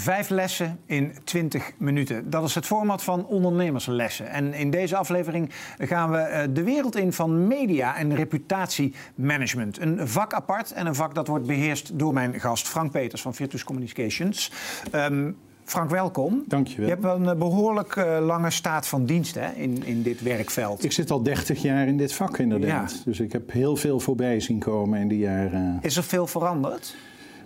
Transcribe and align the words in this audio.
Vijf 0.00 0.28
lessen 0.28 0.78
in 0.86 1.12
20 1.24 1.72
minuten. 1.76 2.30
Dat 2.30 2.44
is 2.44 2.54
het 2.54 2.66
format 2.66 3.02
van 3.02 3.26
ondernemerslessen. 3.26 4.30
En 4.30 4.54
in 4.54 4.70
deze 4.70 4.96
aflevering 4.96 5.50
gaan 5.78 6.10
we 6.10 6.18
eh, 6.18 6.48
de 6.52 6.62
wereld 6.62 6.96
in 6.96 7.12
van 7.12 7.46
media 7.46 7.96
en 7.96 8.14
reputatiemanagement. 8.14 9.80
Een 9.80 10.08
vak 10.08 10.32
apart 10.32 10.72
en 10.72 10.86
een 10.86 10.94
vak 10.94 11.14
dat 11.14 11.26
wordt 11.26 11.46
beheerst 11.46 11.98
door 11.98 12.12
mijn 12.12 12.40
gast 12.40 12.68
Frank 12.68 12.90
Peters 12.90 13.22
van 13.22 13.34
Virtus 13.34 13.64
Communications. 13.64 14.52
Um, 14.94 15.36
Frank, 15.64 15.90
welkom. 15.90 16.44
Dank 16.46 16.66
je 16.66 16.76
wel. 16.76 16.86
Je 16.86 16.92
hebt 16.92 17.04
een 17.04 17.28
eh, 17.28 17.36
behoorlijk 17.36 17.96
uh, 17.96 18.18
lange 18.20 18.50
staat 18.50 18.86
van 18.86 19.04
dienst 19.04 19.34
hè, 19.34 19.50
in, 19.52 19.84
in 19.84 20.02
dit 20.02 20.22
werkveld. 20.22 20.84
Ik 20.84 20.92
zit 20.92 21.10
al 21.10 21.22
30 21.22 21.62
jaar 21.62 21.86
in 21.86 21.96
dit 21.96 22.14
vak 22.14 22.38
inderdaad. 22.38 22.92
Ja. 22.92 22.98
Dus 23.04 23.20
ik 23.20 23.32
heb 23.32 23.50
heel 23.50 23.76
veel 23.76 24.00
voorbij 24.00 24.40
zien 24.40 24.58
komen 24.58 25.00
in 25.00 25.08
die 25.08 25.18
jaren. 25.18 25.78
Is 25.82 25.96
er 25.96 26.04
veel 26.04 26.26
veranderd? 26.26 26.96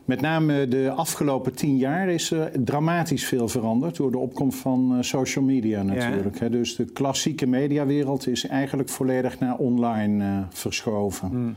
Met 0.05 0.21
name 0.21 0.69
de 0.69 0.91
afgelopen 0.91 1.55
tien 1.55 1.77
jaar 1.77 2.09
is 2.09 2.31
er 2.31 2.51
dramatisch 2.65 3.25
veel 3.25 3.49
veranderd 3.49 3.97
door 3.97 4.11
de 4.11 4.19
opkomst 4.19 4.59
van 4.59 5.05
social 5.05 5.45
media 5.45 5.83
natuurlijk. 5.83 6.39
Ja. 6.39 6.49
Dus 6.49 6.77
de 6.77 6.85
klassieke 6.85 7.47
mediawereld 7.47 8.27
is 8.27 8.47
eigenlijk 8.47 8.89
volledig 8.89 9.39
naar 9.39 9.57
online 9.57 10.25
uh, 10.25 10.39
verschoven. 10.49 11.29
Hmm. 11.29 11.57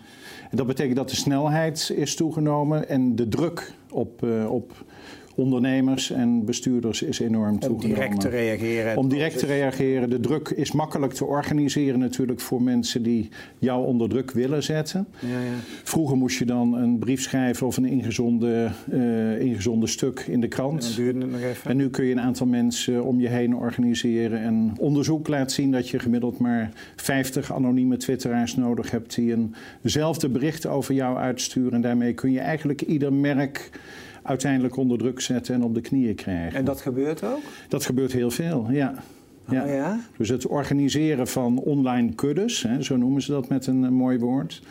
En 0.49 0.57
dat 0.57 0.67
betekent 0.67 0.95
dat 0.95 1.09
de 1.09 1.15
snelheid 1.15 1.91
is 1.95 2.15
toegenomen 2.15 2.89
en 2.89 3.15
de 3.15 3.27
druk 3.27 3.73
op, 3.91 4.23
uh, 4.23 4.51
op 4.51 4.85
ondernemers 5.38 6.12
en 6.12 6.46
bestuurders 6.46 7.02
is 7.02 7.20
enorm 7.20 7.59
toegenomen. 7.59 7.90
Om 7.90 7.94
direct 7.94 8.20
te 8.20 8.30
reageren. 8.30 8.98
Om 8.98 9.09
direct 9.09 9.40
te 9.40 9.46
reageren. 9.46 10.10
De 10.10 10.20
druk 10.20 10.50
is 10.50 10.72
makkelijk 10.72 11.13
te 11.13 11.26
organiseren 11.26 12.00
natuurlijk 12.00 12.40
voor 12.40 12.62
mensen 12.62 13.04
die 13.04 13.30
jou 13.60 13.86
onder 13.86 14.10
druk 14.10 14.32
willen 14.32 14.63
zetten. 14.63 15.08
Ja, 15.20 15.40
ja. 15.40 15.55
Vroeger 15.84 16.18
moest 16.18 16.40
je 16.40 16.46
dan 16.46 16.73
een 16.73 17.00
brief 17.00 17.21
schrijven 17.21 17.68
of 17.68 17.77
een 17.77 17.85
ingezonden, 17.85 18.74
uh, 18.94 19.40
ingezonden 19.41 19.90
stuk 19.90 20.20
in 20.20 20.41
de 20.41 20.48
krant. 20.48 20.88
En, 20.90 20.96
duurde 20.96 21.20
het 21.20 21.32
nog 21.32 21.41
even. 21.41 21.70
en 21.70 21.77
nu 21.77 21.90
kun 21.90 22.05
je 22.05 22.12
een 22.12 22.22
aantal 22.22 22.48
mensen 22.48 23.04
om 23.04 23.20
je 23.20 23.27
heen 23.27 23.55
organiseren. 23.55 24.40
En 24.40 24.74
onderzoek 24.79 25.27
laat 25.27 25.51
zien 25.51 25.72
dat 25.72 25.90
je 25.90 25.99
gemiddeld 25.99 26.40
maar 26.40 26.72
50 26.96 27.54
anonieme 27.54 27.98
twitteraars 27.98 28.55
nodig 28.55 28.91
hebt 28.91 29.16
die 29.16 29.49
eenzelfde 29.84 30.29
bericht 30.29 30.66
over 30.68 30.94
jou 30.94 31.18
uitsturen. 31.18 31.74
En 31.74 31.82
daarmee 31.82 32.13
kun 32.13 32.32
je 32.32 32.40
eigenlijk 32.40 32.82
ieder 32.82 33.13
merk 33.13 33.70
uiteindelijk 34.27 34.75
onder 34.75 34.97
druk 34.97 35.20
zetten 35.20 35.55
en 35.55 35.63
op 35.63 35.73
de 35.73 35.81
knieën 35.81 36.15
krijgen. 36.15 36.59
En 36.59 36.65
dat 36.65 36.81
gebeurt 36.81 37.23
ook? 37.23 37.41
Dat 37.67 37.85
gebeurt 37.85 38.11
heel 38.11 38.31
veel, 38.31 38.67
ja. 38.70 38.93
Ja. 39.49 39.63
Oh 39.63 39.70
ja. 39.70 39.99
Dus 40.17 40.29
het 40.29 40.48
organiseren 40.48 41.27
van 41.27 41.57
online 41.57 42.13
kuddes, 42.13 42.62
hè, 42.62 42.84
zo 42.84 42.98
noemen 42.98 43.21
ze 43.21 43.31
dat 43.31 43.49
met 43.49 43.67
een, 43.67 43.84
een 43.84 43.93
mooi 43.93 44.20
woord, 44.20 44.62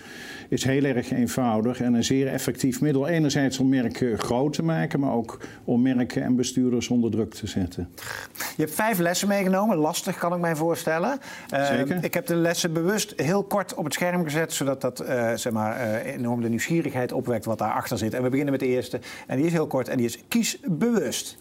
is 0.49 0.65
heel 0.65 0.85
erg 0.85 1.11
eenvoudig 1.11 1.81
en 1.81 1.95
een 1.95 2.05
zeer 2.05 2.27
effectief 2.27 2.81
middel. 2.81 3.09
Enerzijds 3.09 3.59
om 3.59 3.69
merken 3.69 4.19
groot 4.19 4.53
te 4.53 4.63
maken, 4.63 5.01
maar 5.01 5.13
ook 5.13 5.41
om 5.65 5.83
merken 5.83 6.23
en 6.23 6.37
bestuurders 6.37 6.89
onder 6.89 7.11
druk 7.11 7.35
te 7.35 7.47
zetten. 7.47 7.89
Je 8.35 8.63
hebt 8.63 8.75
vijf 8.75 8.99
lessen 8.99 9.29
meegenomen, 9.29 9.77
lastig 9.77 10.19
kan 10.19 10.35
ik 10.35 10.41
mij 10.41 10.57
voorstellen. 10.57 11.19
Zeker. 11.51 11.97
Uh, 11.97 12.03
ik 12.03 12.15
heb 12.15 12.27
de 12.27 12.37
lessen 12.37 12.73
bewust 12.73 13.13
heel 13.17 13.45
kort 13.45 13.75
op 13.75 13.85
het 13.85 13.95
scherm 13.95 14.25
gezet, 14.25 14.53
zodat 14.53 14.81
dat 14.81 15.03
uh, 15.03 15.35
zeg 15.35 15.53
maar, 15.53 16.01
enorm 16.01 16.41
de 16.41 16.49
nieuwsgierigheid 16.49 17.13
opwekt 17.13 17.45
wat 17.45 17.59
daarachter 17.59 17.99
zit. 17.99 18.15
En 18.15 18.23
we 18.23 18.29
beginnen 18.29 18.53
met 18.53 18.61
de 18.61 18.69
eerste, 18.69 19.01
en 19.27 19.37
die 19.37 19.47
is 19.47 19.53
heel 19.53 19.67
kort 19.67 19.89
en 19.89 19.97
die 19.97 20.07
is 20.07 20.19
kies 20.29 20.59
bewust. 20.65 21.37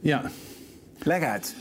Ja. 0.00 0.22
Leg 0.98 1.22
uit. 1.22 1.54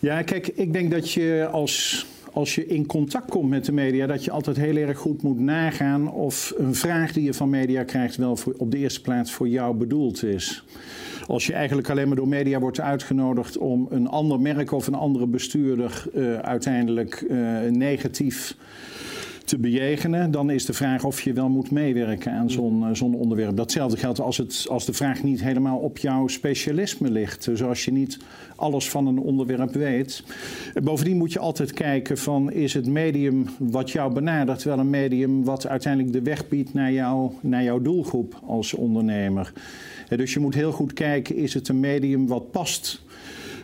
Ja, 0.00 0.22
kijk, 0.22 0.48
ik 0.48 0.72
denk 0.72 0.90
dat 0.90 1.12
je 1.12 1.48
als, 1.52 2.06
als 2.32 2.54
je 2.54 2.66
in 2.66 2.86
contact 2.86 3.30
komt 3.30 3.48
met 3.48 3.64
de 3.64 3.72
media, 3.72 4.06
dat 4.06 4.24
je 4.24 4.30
altijd 4.30 4.56
heel 4.56 4.76
erg 4.76 4.98
goed 4.98 5.22
moet 5.22 5.38
nagaan 5.38 6.12
of 6.12 6.52
een 6.56 6.74
vraag 6.74 7.12
die 7.12 7.24
je 7.24 7.34
van 7.34 7.50
media 7.50 7.84
krijgt 7.84 8.16
wel 8.16 8.38
op 8.56 8.70
de 8.70 8.78
eerste 8.78 9.00
plaats 9.00 9.32
voor 9.32 9.48
jou 9.48 9.74
bedoeld 9.74 10.22
is. 10.22 10.64
Als 11.26 11.46
je 11.46 11.52
eigenlijk 11.52 11.90
alleen 11.90 12.06
maar 12.06 12.16
door 12.16 12.28
media 12.28 12.58
wordt 12.58 12.80
uitgenodigd 12.80 13.58
om 13.58 13.86
een 13.90 14.08
ander 14.08 14.40
merk 14.40 14.72
of 14.72 14.86
een 14.86 14.94
andere 14.94 15.26
bestuurder 15.26 16.04
uh, 16.14 16.34
uiteindelijk 16.34 17.24
uh, 17.30 17.60
negatief 17.70 18.56
te 19.48 19.58
bejegenen, 19.58 20.30
dan 20.30 20.50
is 20.50 20.64
de 20.64 20.72
vraag 20.72 21.04
of 21.04 21.20
je 21.20 21.32
wel 21.32 21.48
moet 21.48 21.70
meewerken 21.70 22.32
aan 22.32 22.50
zo'n 22.50 22.84
zo'n 22.92 23.14
onderwerp. 23.14 23.56
Datzelfde 23.56 23.96
geldt 23.96 24.20
als, 24.20 24.36
het, 24.36 24.66
als 24.68 24.84
de 24.84 24.92
vraag 24.92 25.22
niet 25.22 25.42
helemaal 25.42 25.78
op 25.78 25.98
jouw 25.98 26.26
specialisme 26.26 27.10
ligt. 27.10 27.44
Dus 27.44 27.62
als 27.62 27.84
je 27.84 27.92
niet 27.92 28.18
alles 28.56 28.90
van 28.90 29.06
een 29.06 29.18
onderwerp 29.18 29.72
weet. 29.72 30.22
Bovendien 30.82 31.16
moet 31.16 31.32
je 31.32 31.38
altijd 31.38 31.72
kijken 31.72 32.18
van 32.18 32.52
is 32.52 32.74
het 32.74 32.86
medium 32.86 33.46
wat 33.58 33.90
jou 33.90 34.12
benadert 34.12 34.62
wel 34.62 34.78
een 34.78 34.90
medium 34.90 35.44
wat 35.44 35.66
uiteindelijk 35.66 36.12
de 36.12 36.22
weg 36.22 36.48
biedt 36.48 36.74
naar, 36.74 36.92
jou, 36.92 37.32
naar 37.40 37.62
jouw 37.62 37.82
doelgroep 37.82 38.40
als 38.46 38.74
ondernemer. 38.74 39.52
Dus 40.08 40.32
je 40.32 40.40
moet 40.40 40.54
heel 40.54 40.72
goed 40.72 40.92
kijken, 40.92 41.36
is 41.36 41.54
het 41.54 41.68
een 41.68 41.80
medium 41.80 42.26
wat 42.26 42.50
past 42.50 43.02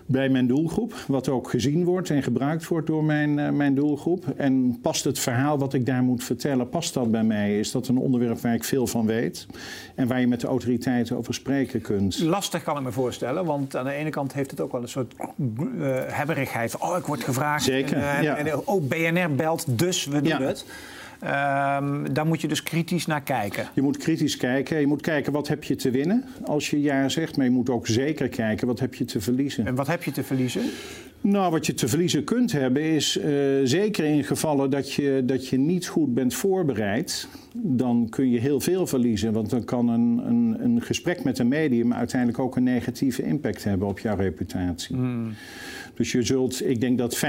bij 0.07 0.29
mijn 0.29 0.47
doelgroep, 0.47 0.95
wat 1.07 1.29
ook 1.29 1.51
gezien 1.51 1.85
wordt 1.85 2.11
en 2.11 2.23
gebruikt 2.23 2.69
wordt 2.69 2.87
door 2.87 3.05
mijn, 3.05 3.39
uh, 3.39 3.51
mijn 3.51 3.75
doelgroep. 3.75 4.25
En 4.37 4.79
past 4.83 5.05
het 5.05 5.19
verhaal 5.19 5.59
wat 5.59 5.75
ik 5.75 5.87
daar 5.87 6.03
moet 6.03 6.25
vertellen, 6.25 6.69
past 6.69 6.95
dat 6.95 7.11
bij 7.11 7.25
mij? 7.25 7.59
Is 7.59 7.71
dat 7.71 7.89
een 7.89 7.99
onderwerp 7.99 8.41
waar 8.41 8.55
ik 8.55 8.65
veel 8.65 8.87
van 8.87 9.07
weet 9.07 9.47
en 9.95 10.07
waar 10.07 10.21
je 10.21 10.27
met 10.27 10.41
de 10.41 10.47
autoriteiten 10.47 11.17
over 11.17 11.35
spreken 11.35 11.81
kunt? 11.81 12.19
Lastig 12.21 12.63
kan 12.63 12.77
ik 12.77 12.83
me 12.83 12.93
voorstellen, 12.93 13.45
want 13.45 13.77
aan 13.77 13.85
de 13.85 13.93
ene 13.93 14.11
kant 14.11 14.33
heeft 14.33 14.51
het 14.51 14.61
ook 14.61 14.73
wel 14.73 14.83
een 14.83 14.89
soort 14.89 15.15
uh, 15.19 15.27
hebberigheid. 16.07 16.79
Oh, 16.79 16.97
ik 16.99 17.05
word 17.07 17.25
gevraagd. 17.25 17.65
Zeker, 17.65 17.97
en, 17.97 18.23
ja. 18.23 18.37
en, 18.37 18.67
oh, 18.67 18.89
BNR 18.89 19.35
belt, 19.35 19.79
dus 19.79 20.05
we 20.05 20.21
doen 20.21 20.29
Ja. 20.29 20.41
het. 20.41 20.65
Um, 21.25 22.13
daar 22.13 22.27
moet 22.27 22.41
je 22.41 22.49
dus 22.49 22.63
kritisch 22.63 23.07
naar 23.07 23.23
kijken. 23.23 23.69
Je 23.75 23.83
moet 23.83 23.97
kritisch 23.97 24.37
kijken. 24.37 24.81
Je 24.81 24.87
moet 24.87 25.01
kijken 25.01 25.33
wat 25.33 25.49
heb 25.49 25.65
je 25.65 25.77
te 25.77 25.91
winnen 25.91 26.25
als 26.43 26.71
je 26.71 26.81
ja 26.81 27.09
zegt. 27.09 27.37
Maar 27.37 27.47
je 27.47 27.53
moet 27.53 27.71
ook 27.71 27.87
zeker 27.87 28.29
kijken 28.29 28.67
wat 28.67 28.81
heb 28.81 28.95
je 28.95 29.05
te 29.05 29.21
verliezen. 29.21 29.67
En 29.67 29.75
wat 29.75 29.87
heb 29.87 30.03
je 30.03 30.13
te 30.13 30.23
verliezen? 30.23 30.63
Nou, 31.27 31.51
wat 31.51 31.67
je 31.67 31.75
te 31.75 31.89
verliezen 31.89 32.25
kunt 32.25 32.53
hebben 32.53 32.83
is 32.83 33.17
uh, 33.17 33.25
zeker 33.63 34.05
in 34.05 34.25
gevallen 34.25 34.71
dat 34.71 34.93
je, 34.93 35.23
dat 35.27 35.49
je 35.49 35.59
niet 35.59 35.87
goed 35.87 36.15
bent 36.15 36.35
voorbereid. 36.35 37.29
Dan 37.53 38.07
kun 38.11 38.31
je 38.31 38.41
heel 38.41 38.61
veel 38.61 38.87
verliezen. 38.87 39.33
Want 39.33 39.51
dan 39.51 39.65
kan 39.65 39.89
een, 39.89 40.23
een, 40.27 40.57
een 40.65 40.83
gesprek 40.83 41.25
met 41.25 41.39
een 41.39 41.49
medium 41.49 41.93
uiteindelijk 41.93 42.39
ook 42.39 42.57
een 42.57 42.63
negatieve 42.63 43.23
impact 43.23 43.65
hebben 43.65 43.89
op 43.89 43.99
jouw 43.99 44.17
reputatie. 44.17 44.97
Hmm. 44.97 45.33
Dus 45.95 46.13
je 46.13 46.23
zult, 46.23 46.69
ik 46.69 46.81
denk 46.81 46.99
dat 46.99 47.17
75% 47.17 47.21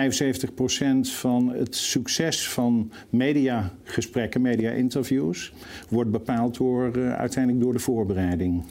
van 1.02 1.54
het 1.54 1.76
succes 1.76 2.50
van 2.50 2.92
mediagesprekken, 3.10 4.42
media-interviews, 4.42 5.54
wordt 5.90 6.12
bepaald 6.12 6.58
door, 6.58 6.98
uh, 6.98 7.14
uiteindelijk 7.14 7.64
door 7.64 7.74
de 7.74 7.80
voorbereiding. 7.80 8.64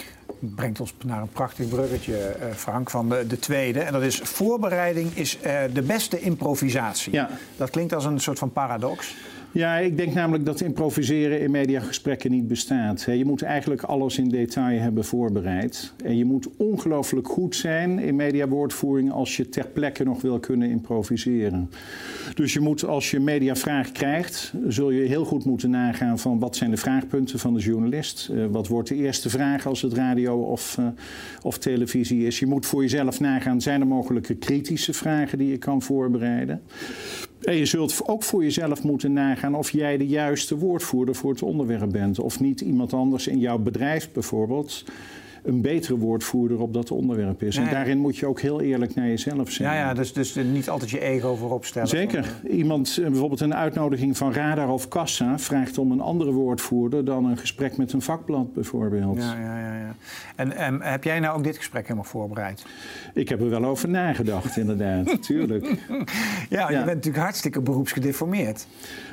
Brengt 0.55 0.81
ons 0.81 0.95
naar 1.05 1.21
een 1.21 1.29
prachtig 1.29 1.69
bruggetje, 1.69 2.37
uh, 2.41 2.55
Frank, 2.55 2.91
van 2.91 3.09
de, 3.09 3.27
de, 3.27 3.39
tweede. 3.39 3.81
En 3.81 3.93
dat 3.93 4.03
is 4.03 4.19
voorbereiding 4.19 5.17
is 5.17 5.39
uh, 5.47 5.61
de 5.73 5.83
beste 5.83 6.21
improvisatie. 6.21 7.13
Ja. 7.13 7.31
Dat 7.57 7.71
klinkt 7.71 7.95
als 7.95 8.05
een 8.05 8.21
soort 8.21 8.39
van 8.39 8.53
paradox. 8.53 9.15
Ja, 9.55 9.77
ik 9.77 9.97
denk 9.97 10.15
namelijk 10.15 10.45
dat 10.45 10.61
improviseren 10.61 11.41
in 11.41 11.51
mediagesprekken 11.51 12.31
niet 12.31 12.49
bestaat. 12.49 13.03
Je 13.03 13.25
moet 13.25 13.43
eigenlijk 13.43 13.83
alles 13.83 14.19
in 14.19 14.29
detail 14.29 14.81
hebben 14.81 15.05
voorbereid. 15.05 15.93
En 16.05 16.17
je 16.17 16.25
moet 16.25 16.49
ongelooflijk 16.57 17.29
goed 17.29 17.57
zijn 17.57 17.99
in 17.99 18.17
mediawoordvoering 18.17 19.13
als 19.13 19.37
je 19.37 19.49
ter 19.49 19.67
plekke 19.67 20.05
nog 20.05 20.23
wil 20.23 20.39
kunnen 20.39 20.71
improviseren. 20.71 21.71
Dus 22.35 22.53
je 22.53 22.61
moet, 22.61 22.85
als 22.85 23.11
je 23.11 23.21
mediavraag 23.21 23.93
krijgt, 23.93 24.53
zul 24.69 24.91
je 24.91 25.09
heel 25.09 25.25
goed 25.25 25.45
moeten 25.45 25.71
nagaan 25.71 26.19
van 26.19 26.39
wat 26.39 26.57
zijn 26.57 26.71
de 26.71 26.77
vraagpunten 26.77 27.39
van 27.39 27.55
de 27.55 27.61
journalist. 27.61 28.29
Uh, 28.33 28.47
wat 28.47 28.69
wordt 28.69 28.89
de 28.89 28.95
eerste 28.95 29.31
vraag 29.31 29.67
als 29.67 29.83
het 29.83 29.93
radio 29.93 30.43
of, 30.43 30.77
uh, 30.81 30.87
of 31.43 31.59
televisie 31.59 32.27
is. 32.27 32.39
Je 32.39 32.47
moet 32.47 32.67
voor 32.67 32.83
jezelf 32.83 33.21
nagaan, 33.21 33.61
zijn 33.61 33.81
er 33.81 33.87
mogelijke 33.87 34.35
kritische 34.35 34.93
vragen 34.93 35.39
die 35.39 35.51
je 35.51 35.59
kan 35.59 35.83
voorbereiden. 35.83 36.63
En 37.45 37.57
je 37.57 37.67
zult 37.67 38.03
ook 38.07 38.23
voor 38.23 38.43
jezelf 38.43 38.83
moeten 38.83 39.13
nagaan 39.13 39.55
of 39.55 39.71
jij 39.71 39.97
de 39.97 40.07
juiste 40.07 40.57
woordvoerder 40.57 41.15
voor 41.15 41.31
het 41.31 41.43
onderwerp 41.43 41.91
bent. 41.93 42.19
Of 42.19 42.41
niet 42.41 42.61
iemand 42.61 42.93
anders 42.93 43.27
in 43.27 43.39
jouw 43.39 43.59
bedrijf 43.59 44.13
bijvoorbeeld 44.13 44.85
een 45.45 45.61
betere 45.61 45.97
woordvoerder 45.97 46.61
op 46.61 46.73
dat 46.73 46.91
onderwerp 46.91 47.43
is. 47.43 47.57
En 47.57 47.71
daarin 47.71 47.99
moet 47.99 48.17
je 48.17 48.27
ook 48.27 48.41
heel 48.41 48.61
eerlijk 48.61 48.95
naar 48.95 49.07
jezelf 49.07 49.51
zijn. 49.51 49.69
Ja, 49.69 49.79
ja 49.79 49.95
dus, 49.95 50.13
dus 50.13 50.35
niet 50.35 50.69
altijd 50.69 50.91
je 50.91 51.01
ego 51.01 51.35
voorop 51.35 51.65
stellen. 51.65 51.89
Zeker. 51.89 52.33
Iemand, 52.51 52.99
bijvoorbeeld 53.03 53.41
een 53.41 53.55
uitnodiging 53.55 54.17
van 54.17 54.33
Radar 54.33 54.69
of 54.69 54.89
Kassa... 54.89 55.39
vraagt 55.39 55.79
om 55.79 55.93
een 55.93 56.01
andere 56.01 56.33
woordvoerder 56.33 57.05
dan 57.05 57.25
een 57.25 57.39
gesprek 57.39 57.77
met 57.77 57.93
een 57.93 58.03
vakblad 58.03 58.53
bijvoorbeeld. 58.55 59.17
Ja, 59.17 59.39
ja, 59.41 59.59
ja. 59.59 59.75
ja. 59.75 59.95
En, 60.37 60.57
en 60.57 60.83
heb 60.83 61.05
jij 61.05 61.21
nou 61.21 61.37
ook 61.37 61.45
dit 61.45 61.57
gesprek 61.57 61.83
helemaal 61.83 62.05
voorbereid? 62.05 62.67
Ik 63.15 63.29
heb 63.29 63.41
er 63.41 63.51
wel 63.51 63.65
over 63.65 63.89
nagedacht, 63.89 64.57
inderdaad. 64.57 65.23
Tuurlijk. 65.27 65.77
Ja, 66.49 66.71
je 66.71 66.77
bent 66.77 66.87
natuurlijk 66.87 67.25
hartstikke 67.25 67.61
beroepsgedeformeerd. 67.61 68.67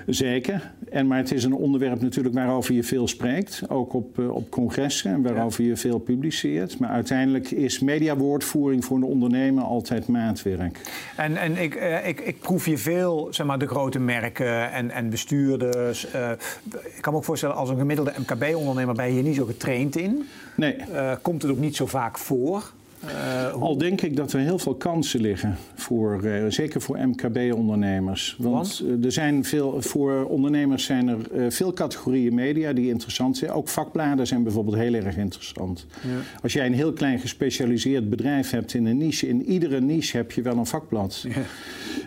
Zeker. 0.06 0.72
En, 0.90 1.08
maar 1.08 1.18
het 1.18 1.32
is 1.32 1.44
een 1.44 1.54
onderwerp 1.54 2.02
natuurlijk 2.02 2.36
waarover 2.36 2.74
je 2.74 2.84
veel 2.84 3.08
spreekt. 3.08 3.62
Ook 3.68 3.94
op, 3.94 4.20
uh, 4.20 4.30
op 4.30 4.50
congressen 4.50 5.12
en 5.12 5.22
waarover 5.22 5.64
je 5.64 5.76
veel 5.76 6.00
publiceert. 6.22 6.80
Maar 6.80 6.90
uiteindelijk 6.90 7.52
is 7.52 7.80
mediawoordvoering 7.80 8.86
voor 8.86 8.98
een 8.98 9.04
ondernemer 9.04 9.64
altijd 9.64 10.08
maatwerk. 10.08 10.80
En, 11.16 11.38
en 11.38 11.58
ik, 11.58 11.76
uh, 11.76 12.08
ik, 12.08 12.20
ik 12.20 12.40
proef 12.40 12.66
je 12.66 12.78
veel, 12.78 13.28
zeg 13.32 13.46
maar, 13.46 13.60
de 13.60 13.68
grote 13.68 14.00
merken 14.00 14.72
en, 14.72 14.92
en 14.92 15.10
bestuurders. 15.10 16.08
Uh, 16.16 16.32
ik 16.96 17.02
kan 17.02 17.14
me 17.14 17.20
ook 17.20 17.26
voorstellen, 17.26 17.56
als 17.56 17.70
een 17.70 17.78
gemiddelde 17.78 18.14
MKB-ondernemer 18.18 18.96
ben 18.96 19.06
je 19.06 19.12
hier 19.12 19.24
niet 19.24 19.36
zo 19.36 19.46
getraind 19.46 19.98
in. 19.98 20.28
Nee. 20.56 20.76
komt 21.22 21.42
het 21.42 21.52
ook 21.52 21.58
niet 21.58 21.76
zo 21.76 21.86
vaak 21.86 22.18
voor. 22.18 22.72
Uh, 23.06 23.62
Al 23.62 23.78
denk 23.78 24.02
ik 24.02 24.16
dat 24.16 24.34
er 24.34 24.40
heel 24.40 24.60
veel 24.60 24.76
kansen 24.76 25.22
liggen, 25.22 25.58
voor, 25.76 26.22
uh, 26.24 26.46
zeker 26.48 26.82
voor 26.82 26.98
MKB-ondernemers. 27.08 28.36
Want, 28.40 28.80
Want? 28.80 29.06
er 29.06 29.12
zijn 29.12 29.44
veel, 29.44 29.82
voor 29.82 30.26
ondernemers 30.26 30.86
zijn 30.86 31.08
er 31.08 31.52
veel 31.52 31.74
categorieën 31.74 32.34
media 32.34 32.74
die 32.74 32.90
interessant 32.90 33.38
zijn. 33.38 33.52
Ook 33.52 33.68
vakbladen 33.68 34.28
zijn 34.28 34.44
bijvoorbeeld 34.44 34.76
heel 34.76 34.94
erg 34.94 35.18
interessant. 35.18 35.86
Ja. 36.02 36.40
Als 36.44 36.54
jij 36.54 36.66
een 36.66 36.74
heel 36.74 36.94
klein 36.94 37.20
gespecialiseerd 37.20 38.10
bedrijf 38.10 38.50
hebt 38.50 38.74
in 38.74 38.86
een 38.86 38.98
niche, 38.98 39.28
in 39.28 39.46
iedere 39.46 39.82
niche 39.82 40.18
heb 40.18 40.32
je 40.32 40.42
wel 40.42 40.58
een 40.58 40.66
vakblad. 40.66 41.26
Ja. 41.28 41.42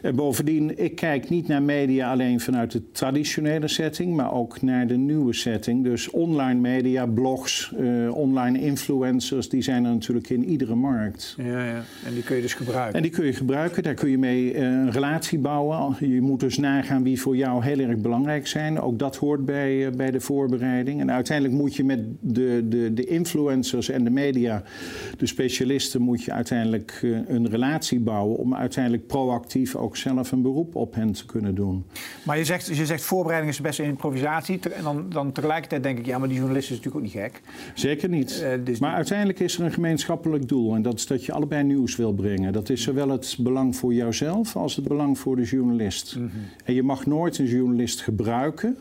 En 0.04 0.16
bovendien, 0.16 0.78
ik 0.78 0.94
kijk 0.94 1.28
niet 1.28 1.48
naar 1.48 1.62
media 1.62 2.10
alleen 2.10 2.40
vanuit 2.40 2.72
de 2.72 2.90
traditionele 2.90 3.68
setting, 3.68 4.16
maar 4.16 4.32
ook 4.32 4.62
naar 4.62 4.86
de 4.86 4.96
nieuwe 4.96 5.32
setting. 5.32 5.84
Dus 5.84 6.10
online 6.10 6.60
media, 6.60 7.06
blogs, 7.06 7.72
uh, 7.80 8.14
online 8.16 8.60
influencers, 8.60 9.48
die 9.48 9.62
zijn 9.62 9.84
er 9.84 9.92
natuurlijk 9.92 10.30
in 10.30 10.44
iedere 10.44 10.74
markt. 10.74 11.34
Ja, 11.38 11.64
ja, 11.64 11.82
en 12.06 12.14
die 12.14 12.22
kun 12.22 12.36
je 12.36 12.42
dus 12.42 12.54
gebruiken. 12.54 12.94
En 12.94 13.02
die 13.02 13.10
kun 13.10 13.26
je 13.26 13.32
gebruiken, 13.32 13.82
daar 13.82 13.94
kun 13.94 14.10
je 14.10 14.18
mee 14.18 14.54
uh, 14.54 14.60
een 14.60 14.90
relatie 14.90 15.38
bouwen. 15.38 15.96
Je 16.00 16.20
moet 16.20 16.40
dus 16.40 16.58
nagaan 16.58 17.02
wie 17.02 17.20
voor 17.20 17.36
jou 17.36 17.64
heel 17.64 17.78
erg 17.78 17.96
belangrijk 17.96 18.46
zijn. 18.46 18.80
Ook 18.80 18.98
dat 18.98 19.16
hoort 19.16 19.44
bij, 19.44 19.86
uh, 19.86 19.92
bij 19.96 20.10
de 20.10 20.20
voorbereiding. 20.20 21.00
En 21.00 21.10
uiteindelijk 21.10 21.58
moet 21.58 21.74
je 21.74 21.84
met 21.84 22.00
de, 22.20 22.66
de, 22.68 22.94
de 22.94 23.04
influencers 23.04 23.88
en 23.88 24.04
de 24.04 24.10
media, 24.10 24.62
de 25.18 25.26
specialisten, 25.26 26.00
moet 26.00 26.22
je 26.22 26.32
uiteindelijk 26.32 27.00
een 27.26 27.48
relatie 27.48 28.00
bouwen 28.00 28.36
om 28.36 28.54
uiteindelijk 28.54 29.06
proactief 29.06 29.76
ook 29.76 29.93
zelf 29.96 30.32
een 30.32 30.42
beroep 30.42 30.74
op 30.74 30.94
hen 30.94 31.12
te 31.12 31.26
kunnen 31.26 31.54
doen. 31.54 31.84
Maar 32.22 32.38
je 32.38 32.44
zegt, 32.44 32.66
je 32.66 32.86
zegt 32.86 33.02
voorbereiding 33.02 33.52
is 33.52 33.60
best 33.60 33.78
improvisatie. 33.78 34.58
En 34.60 34.82
dan, 34.82 35.06
dan 35.08 35.32
tegelijkertijd 35.32 35.82
denk 35.82 35.98
ik, 35.98 36.06
ja, 36.06 36.18
maar 36.18 36.28
die 36.28 36.36
journalist 36.36 36.70
is 36.70 36.76
natuurlijk 36.76 36.96
ook 36.96 37.12
niet 37.12 37.22
gek. 37.22 37.40
Zeker 37.74 38.08
niet. 38.08 38.42
Uh, 38.42 38.64
dus 38.64 38.78
maar 38.78 38.94
uiteindelijk 38.94 39.40
is 39.40 39.58
er 39.58 39.64
een 39.64 39.72
gemeenschappelijk 39.72 40.48
doel. 40.48 40.74
En 40.74 40.82
dat 40.82 40.94
is 40.94 41.06
dat 41.06 41.24
je 41.24 41.32
allebei 41.32 41.62
nieuws 41.62 41.96
wil 41.96 42.12
brengen. 42.12 42.52
Dat 42.52 42.68
is 42.68 42.82
zowel 42.82 43.08
het 43.08 43.36
belang 43.40 43.76
voor 43.76 43.94
jouzelf 43.94 44.56
als 44.56 44.76
het 44.76 44.88
belang 44.88 45.18
voor 45.18 45.36
de 45.36 45.42
journalist. 45.42 46.16
Mm 46.16 46.22
-hmm. 46.22 46.40
En 46.64 46.74
je 46.74 46.82
mag 46.82 47.06
nooit 47.06 47.38
een 47.38 47.46
journalist 47.46 48.00
gebruiken 48.00 48.76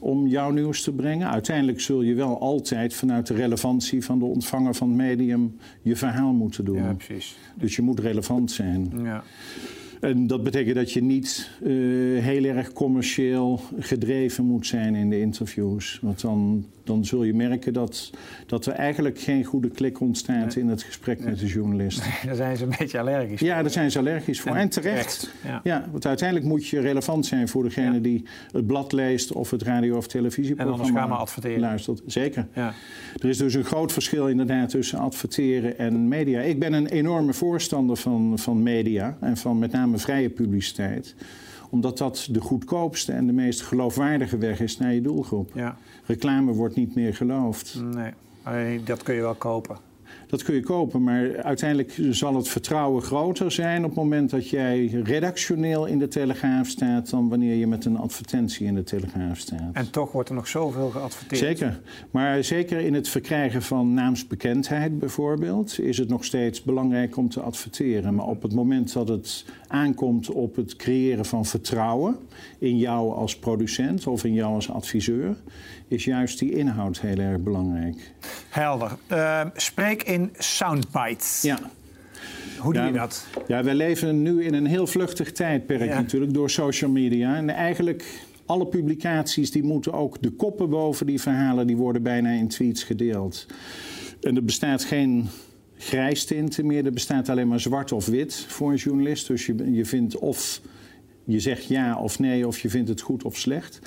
om 0.00 0.26
jouw 0.26 0.50
nieuws 0.50 0.82
te 0.82 0.92
brengen. 0.92 1.30
Uiteindelijk 1.30 1.80
zul 1.80 2.02
je 2.02 2.14
wel 2.14 2.40
altijd 2.40 2.94
vanuit 2.94 3.26
de 3.26 3.34
relevantie 3.34 4.04
van 4.04 4.18
de 4.18 4.24
ontvanger 4.24 4.74
van 4.74 4.88
het 4.88 4.96
medium 4.96 5.56
je 5.82 5.96
verhaal 5.96 6.32
moeten 6.32 6.64
doen. 6.64 6.76
Ja, 6.76 6.92
precies. 6.92 7.38
Dus 7.54 7.76
je 7.76 7.82
moet 7.82 8.00
relevant 8.00 8.50
zijn. 8.50 8.92
Ja. 9.02 9.24
En 10.00 10.26
dat 10.26 10.42
betekent 10.42 10.74
dat 10.74 10.92
je 10.92 11.02
niet 11.02 11.50
uh, 11.62 12.22
heel 12.22 12.44
erg 12.44 12.72
commercieel 12.72 13.60
gedreven 13.78 14.44
moet 14.44 14.66
zijn 14.66 14.94
in 14.94 15.10
de 15.10 15.20
interviews. 15.20 15.98
Want 16.02 16.20
dan, 16.20 16.66
dan 16.88 17.04
zul 17.04 17.24
je 17.24 17.34
merken 17.34 17.72
dat, 17.72 18.10
dat 18.46 18.66
er 18.66 18.72
eigenlijk 18.72 19.18
geen 19.18 19.44
goede 19.44 19.68
klik 19.68 20.00
ontstaat 20.00 20.56
in 20.56 20.68
het 20.68 20.82
gesprek 20.82 21.24
met 21.24 21.38
de 21.38 21.46
journalist. 21.46 22.00
Nee, 22.00 22.10
daar 22.26 22.34
zijn 22.34 22.56
ze 22.56 22.64
een 22.64 22.74
beetje 22.78 22.98
allergisch 22.98 23.38
voor. 23.38 23.48
Ja, 23.48 23.62
daar 23.62 23.70
zijn 23.70 23.90
ze 23.90 23.98
allergisch 23.98 24.40
voor. 24.40 24.56
En, 24.56 24.68
terecht. 24.68 25.32
Ja. 25.44 25.60
ja. 25.64 25.88
want 25.90 26.06
uiteindelijk 26.06 26.48
moet 26.48 26.66
je 26.66 26.80
relevant 26.80 27.26
zijn 27.26 27.48
voor 27.48 27.62
degene 27.62 27.94
ja. 27.94 28.00
die 28.00 28.24
het 28.52 28.66
blad 28.66 28.92
leest 28.92 29.32
of 29.32 29.50
het 29.50 29.62
radio- 29.62 29.96
of 29.96 30.06
televisieprogramma 30.06 30.82
en 30.82 30.86
anders 30.86 31.00
gaan 31.00 31.08
we 31.08 31.22
adverteren. 31.22 31.60
luistert. 31.60 32.02
Zeker. 32.06 32.46
Ja. 32.54 32.74
Er 33.20 33.28
is 33.28 33.38
dus 33.38 33.54
een 33.54 33.64
groot 33.64 33.92
verschil 33.92 34.28
inderdaad 34.28 34.68
tussen 34.68 34.98
adverteren 34.98 35.78
en 35.78 36.08
media. 36.08 36.40
Ik 36.40 36.58
ben 36.58 36.72
een 36.72 36.86
enorme 36.86 37.32
voorstander 37.32 37.96
van, 37.96 38.38
van 38.38 38.62
media 38.62 39.16
en 39.20 39.36
van 39.36 39.58
met 39.58 39.72
name 39.72 39.98
vrije 39.98 40.28
publiciteit 40.28 41.14
omdat 41.70 41.98
dat 41.98 42.28
de 42.30 42.40
goedkoopste 42.40 43.12
en 43.12 43.26
de 43.26 43.32
meest 43.32 43.62
geloofwaardige 43.62 44.38
weg 44.38 44.60
is 44.60 44.78
naar 44.78 44.94
je 44.94 45.00
doelgroep. 45.00 45.50
Ja. 45.54 45.76
Reclame 46.06 46.52
wordt 46.52 46.74
niet 46.74 46.94
meer 46.94 47.14
geloofd. 47.14 47.80
Nee, 48.44 48.82
dat 48.84 49.02
kun 49.02 49.14
je 49.14 49.20
wel 49.20 49.34
kopen. 49.34 49.87
Dat 50.28 50.42
kun 50.42 50.54
je 50.54 50.62
kopen, 50.62 51.02
maar 51.02 51.42
uiteindelijk 51.42 51.96
zal 52.10 52.34
het 52.34 52.48
vertrouwen 52.48 53.02
groter 53.02 53.52
zijn 53.52 53.84
op 53.84 53.90
het 53.90 53.98
moment 53.98 54.30
dat 54.30 54.48
jij 54.48 54.86
redactioneel 54.86 55.86
in 55.86 55.98
de 55.98 56.08
Telegraaf 56.08 56.68
staat 56.68 57.10
dan 57.10 57.28
wanneer 57.28 57.54
je 57.54 57.66
met 57.66 57.84
een 57.84 57.96
advertentie 57.96 58.66
in 58.66 58.74
de 58.74 58.82
Telegraaf 58.82 59.38
staat. 59.38 59.72
En 59.72 59.90
toch 59.90 60.12
wordt 60.12 60.28
er 60.28 60.34
nog 60.34 60.48
zoveel 60.48 60.90
geadverteerd. 60.90 61.40
Zeker, 61.40 61.80
maar 62.10 62.44
zeker 62.44 62.80
in 62.80 62.94
het 62.94 63.08
verkrijgen 63.08 63.62
van 63.62 63.94
naamsbekendheid 63.94 64.98
bijvoorbeeld 64.98 65.80
is 65.80 65.98
het 65.98 66.08
nog 66.08 66.24
steeds 66.24 66.62
belangrijk 66.62 67.16
om 67.16 67.28
te 67.28 67.40
adverteren. 67.40 68.14
Maar 68.14 68.26
op 68.26 68.42
het 68.42 68.54
moment 68.54 68.92
dat 68.92 69.08
het 69.08 69.44
aankomt 69.68 70.30
op 70.30 70.56
het 70.56 70.76
creëren 70.76 71.24
van 71.24 71.46
vertrouwen 71.46 72.16
in 72.58 72.78
jou 72.78 73.14
als 73.14 73.38
producent 73.38 74.06
of 74.06 74.24
in 74.24 74.32
jou 74.32 74.54
als 74.54 74.70
adviseur, 74.70 75.36
is 75.88 76.04
juist 76.04 76.38
die 76.38 76.52
inhoud 76.52 77.00
heel 77.00 77.18
erg 77.18 77.40
belangrijk. 77.40 78.12
Helder. 78.48 78.96
Uh, 79.12 79.44
spreek 79.54 80.02
in 80.02 80.17
soundbites. 80.38 81.42
Ja. 81.42 81.58
Hoe 82.58 82.72
doe 82.72 82.82
je 82.82 82.92
dat? 82.92 83.26
Ja, 83.46 83.64
wij 83.64 83.74
leven 83.74 84.22
nu 84.22 84.44
in 84.44 84.54
een 84.54 84.66
heel 84.66 84.86
vluchtig 84.86 85.32
tijdperk 85.32 85.90
natuurlijk 85.90 86.34
door 86.34 86.50
social 86.50 86.90
media. 86.90 87.36
En 87.36 87.50
eigenlijk 87.50 88.04
alle 88.46 88.66
publicaties 88.66 89.50
die 89.50 89.62
moeten 89.62 89.92
ook 89.92 90.22
de 90.22 90.30
koppen 90.30 90.70
boven 90.70 91.06
die 91.06 91.20
verhalen, 91.20 91.66
die 91.66 91.76
worden 91.76 92.02
bijna 92.02 92.30
in 92.30 92.48
tweets 92.48 92.82
gedeeld. 92.82 93.46
En 94.20 94.36
er 94.36 94.44
bestaat 94.44 94.84
geen 94.84 95.28
grijstinten 95.76 96.66
meer, 96.66 96.84
er 96.84 96.92
bestaat 96.92 97.28
alleen 97.28 97.48
maar 97.48 97.60
zwart 97.60 97.92
of 97.92 98.06
wit 98.06 98.34
voor 98.48 98.70
een 98.70 98.76
journalist. 98.76 99.26
Dus 99.26 99.46
je, 99.46 99.72
je 99.72 99.84
vindt 99.84 100.18
of 100.18 100.60
je 101.28 101.40
zegt 101.40 101.64
ja 101.64 101.98
of 101.98 102.18
nee, 102.18 102.46
of 102.46 102.58
je 102.58 102.70
vindt 102.70 102.88
het 102.88 103.00
goed 103.00 103.24
of 103.24 103.36
slecht. 103.36 103.78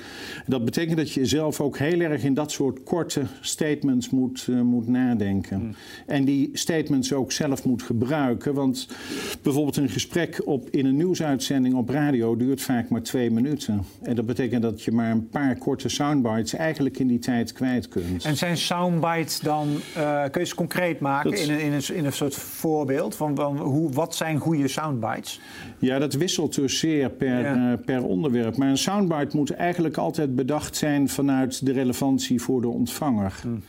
Dat 0.46 0.64
betekent 0.64 0.96
dat 0.96 1.12
je 1.12 1.26
zelf 1.26 1.60
ook 1.60 1.78
heel 1.78 2.00
erg 2.00 2.24
in 2.24 2.34
dat 2.34 2.50
soort 2.50 2.82
korte 2.82 3.22
statements 3.40 4.10
moet, 4.10 4.46
uh, 4.50 4.60
moet 4.60 4.88
nadenken. 4.88 5.58
Hmm. 5.58 5.74
En 6.06 6.24
die 6.24 6.50
statements 6.52 7.12
ook 7.12 7.32
zelf 7.32 7.64
moet 7.64 7.82
gebruiken. 7.82 8.54
Want 8.54 8.88
bijvoorbeeld 9.42 9.76
een 9.76 9.88
gesprek 9.88 10.40
op, 10.44 10.68
in 10.70 10.86
een 10.86 10.96
nieuwsuitzending 10.96 11.74
op 11.74 11.88
radio 11.88 12.36
duurt 12.36 12.62
vaak 12.62 12.88
maar 12.88 13.02
twee 13.02 13.30
minuten. 13.30 13.84
En 14.02 14.14
dat 14.14 14.26
betekent 14.26 14.62
dat 14.62 14.82
je 14.82 14.92
maar 14.92 15.10
een 15.10 15.28
paar 15.28 15.56
korte 15.56 15.88
soundbites 15.88 16.54
eigenlijk 16.54 16.98
in 16.98 17.06
die 17.06 17.18
tijd 17.18 17.52
kwijt 17.52 17.88
kunt. 17.88 18.24
En 18.24 18.36
zijn 18.36 18.56
soundbites 18.56 19.40
dan, 19.40 19.68
uh, 19.96 20.24
kun 20.30 20.40
je 20.40 20.46
ze 20.46 20.54
concreet 20.54 21.00
maken 21.00 21.30
dat, 21.30 21.40
in, 21.40 21.50
een, 21.50 21.60
in, 21.60 21.72
een, 21.72 21.94
in 21.94 22.04
een 22.04 22.12
soort 22.12 22.34
voorbeeld? 22.34 23.16
Van, 23.16 23.36
van 23.36 23.58
hoe, 23.58 23.92
wat 23.92 24.14
zijn 24.14 24.38
goede 24.38 24.68
soundbites? 24.68 25.40
Ja, 25.78 25.98
dat 25.98 26.14
wisselt 26.14 26.54
dus 26.54 26.78
zeer 26.78 27.10
per 27.10 27.31
per, 27.32 27.72
eh, 27.72 27.84
per 27.84 28.04
onderwerp. 28.04 28.56
Maar 28.56 28.68
een 28.68 28.78
soundbite 28.78 29.36
moet 29.36 29.50
eigenlijk 29.50 29.96
altijd 29.96 30.36
bedacht 30.36 30.76
zijn 30.76 31.08
vanuit 31.08 31.66
de 31.66 31.72
relevantie 31.72 32.42
voor 32.42 32.60
de 32.60 32.68
ontvanger. 32.68 33.40
Hmm. 33.42 33.62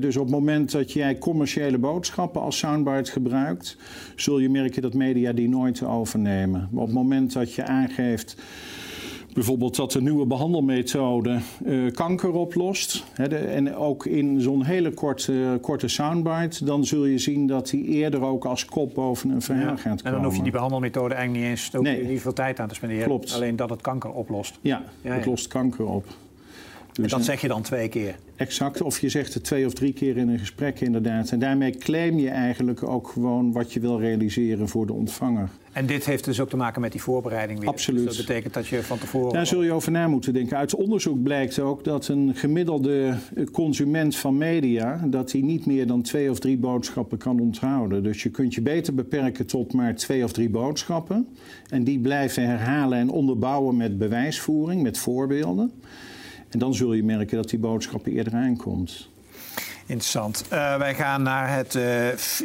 dus 0.00 0.16
op 0.16 0.22
het 0.22 0.34
moment 0.34 0.70
dat 0.70 0.92
jij 0.92 1.18
commerciële 1.18 1.78
boodschappen 1.78 2.40
als 2.40 2.58
soundbite 2.58 3.10
gebruikt, 3.10 3.76
zul 4.16 4.38
je 4.38 4.50
merken 4.50 4.82
dat 4.82 4.94
media 4.94 5.32
die 5.32 5.48
nooit 5.48 5.82
overnemen. 5.82 6.68
Maar 6.70 6.82
op 6.82 6.88
het 6.88 6.96
moment 6.96 7.32
dat 7.32 7.54
je 7.54 7.64
aangeeft 7.64 8.36
Bijvoorbeeld 9.34 9.76
dat 9.76 9.92
de 9.92 10.02
nieuwe 10.02 10.26
behandelmethode 10.26 11.38
uh, 11.64 11.92
kanker 11.92 12.32
oplost. 12.32 13.04
Hè, 13.12 13.28
de, 13.28 13.36
en 13.36 13.74
ook 13.74 14.06
in 14.06 14.40
zo'n 14.40 14.64
hele 14.64 14.94
korte, 14.94 15.58
korte 15.60 15.88
soundbite. 15.88 16.64
Dan 16.64 16.84
zul 16.84 17.04
je 17.04 17.18
zien 17.18 17.46
dat 17.46 17.68
die 17.68 17.84
eerder 17.84 18.22
ook 18.22 18.44
als 18.44 18.64
kop 18.64 18.94
boven 18.94 19.30
een 19.30 19.42
verhaal 19.42 19.76
gaat 19.76 19.82
komen. 19.82 20.04
En 20.04 20.12
dan 20.12 20.24
hoef 20.24 20.36
je 20.36 20.42
die 20.42 20.52
behandelmethode 20.52 21.14
eigenlijk 21.14 21.44
niet 21.44 21.58
eens 21.58 21.70
nee. 21.70 22.04
niet 22.04 22.20
veel 22.20 22.32
tijd 22.32 22.60
aan 22.60 22.68
te 22.68 22.74
spenderen. 22.74 23.04
Klopt. 23.04 23.34
Alleen 23.34 23.56
dat 23.56 23.70
het 23.70 23.80
kanker 23.80 24.10
oplost. 24.10 24.58
Ja, 24.60 24.82
ja 25.02 25.14
het 25.14 25.26
lost 25.26 25.46
kanker 25.46 25.86
op. 25.86 26.04
Dus 26.92 27.04
en 27.04 27.18
dat 27.18 27.24
zeg 27.24 27.40
je 27.40 27.48
dan 27.48 27.62
twee 27.62 27.88
keer? 27.88 28.14
Exact, 28.36 28.82
of 28.82 29.00
je 29.00 29.08
zegt 29.08 29.34
het 29.34 29.44
twee 29.44 29.66
of 29.66 29.72
drie 29.72 29.92
keer 29.92 30.16
in 30.16 30.28
een 30.28 30.38
gesprek 30.38 30.80
inderdaad. 30.80 31.30
En 31.30 31.38
daarmee 31.38 31.70
claim 31.70 32.18
je 32.18 32.28
eigenlijk 32.28 32.82
ook 32.82 33.08
gewoon 33.08 33.52
wat 33.52 33.72
je 33.72 33.80
wil 33.80 34.00
realiseren 34.00 34.68
voor 34.68 34.86
de 34.86 34.92
ontvanger. 34.92 35.48
En 35.72 35.86
dit 35.86 36.04
heeft 36.04 36.24
dus 36.24 36.40
ook 36.40 36.48
te 36.48 36.56
maken 36.56 36.80
met 36.80 36.92
die 36.92 37.02
voorbereiding 37.02 37.58
weer. 37.58 37.68
Absoluut. 37.68 38.06
Dus 38.06 38.16
dat 38.16 38.26
betekent 38.26 38.54
dat 38.54 38.66
je 38.66 38.82
van 38.82 38.98
tevoren... 38.98 39.32
Daar 39.32 39.46
zul 39.46 39.62
je 39.62 39.72
over 39.72 39.92
na 39.92 40.08
moeten 40.08 40.32
denken. 40.32 40.56
Uit 40.56 40.74
onderzoek 40.74 41.22
blijkt 41.22 41.58
ook 41.58 41.84
dat 41.84 42.08
een 42.08 42.32
gemiddelde 42.34 43.14
consument 43.52 44.16
van 44.16 44.38
media... 44.38 45.00
dat 45.06 45.32
hij 45.32 45.40
niet 45.40 45.66
meer 45.66 45.86
dan 45.86 46.02
twee 46.02 46.30
of 46.30 46.38
drie 46.38 46.58
boodschappen 46.58 47.18
kan 47.18 47.40
onthouden. 47.40 48.02
Dus 48.02 48.22
je 48.22 48.30
kunt 48.30 48.54
je 48.54 48.62
beter 48.62 48.94
beperken 48.94 49.46
tot 49.46 49.72
maar 49.72 49.94
twee 49.94 50.24
of 50.24 50.32
drie 50.32 50.50
boodschappen. 50.50 51.26
En 51.68 51.84
die 51.84 51.98
blijven 51.98 52.46
herhalen 52.46 52.98
en 52.98 53.10
onderbouwen 53.10 53.76
met 53.76 53.98
bewijsvoering, 53.98 54.82
met 54.82 54.98
voorbeelden. 54.98 55.72
En 56.50 56.58
dan 56.58 56.74
zul 56.74 56.92
je 56.92 57.04
merken 57.04 57.36
dat 57.36 57.48
die 57.48 57.58
boodschap 57.58 58.06
eerder 58.06 58.32
aankomt. 58.32 59.08
Interessant. 59.86 60.44
Uh, 60.52 60.76
wij 60.76 60.94
gaan 60.94 61.22
naar 61.22 61.54
het, 61.54 61.74
uh, 61.74 61.82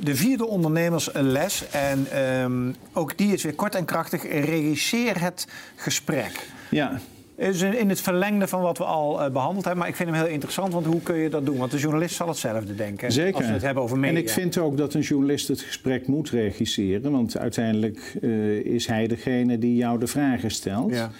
de 0.03 0.15
vierde 0.15 0.45
ondernemersles. 0.45 1.69
En 1.69 2.21
um, 2.41 2.75
ook 2.93 3.17
die 3.17 3.33
is 3.33 3.43
weer 3.43 3.55
kort 3.55 3.75
en 3.75 3.85
krachtig. 3.85 4.23
Regisseer 4.23 5.21
het 5.21 5.47
gesprek. 5.75 6.49
Ja. 6.69 6.99
Is 7.35 7.61
in 7.61 7.89
het 7.89 8.01
verlengde 8.01 8.47
van 8.47 8.61
wat 8.61 8.77
we 8.77 8.83
al 8.83 9.25
uh, 9.25 9.29
behandeld 9.31 9.63
hebben. 9.63 9.77
Maar 9.77 9.87
ik 9.87 9.95
vind 9.95 10.09
hem 10.09 10.17
heel 10.19 10.33
interessant, 10.33 10.73
want 10.73 10.85
hoe 10.85 11.01
kun 11.01 11.15
je 11.15 11.29
dat 11.29 11.45
doen? 11.45 11.57
Want 11.57 11.71
de 11.71 11.77
journalist 11.77 12.15
zal 12.15 12.27
hetzelfde 12.27 12.75
denken. 12.75 13.11
Zeker. 13.11 13.35
Als 13.35 13.45
we 13.45 13.51
het 13.51 13.61
hebben 13.61 13.83
over 13.83 13.97
media. 13.97 14.17
En 14.17 14.23
ik 14.23 14.29
vind 14.29 14.57
ook 14.57 14.77
dat 14.77 14.93
een 14.93 15.01
journalist 15.01 15.47
het 15.47 15.61
gesprek 15.61 16.07
moet 16.07 16.29
regisseren. 16.29 17.11
Want 17.11 17.37
uiteindelijk 17.37 18.17
uh, 18.21 18.65
is 18.65 18.87
hij 18.87 19.07
degene 19.07 19.57
die 19.57 19.75
jou 19.75 19.99
de 19.99 20.07
vragen 20.07 20.51
stelt. 20.51 20.91
Ja. 20.91 21.11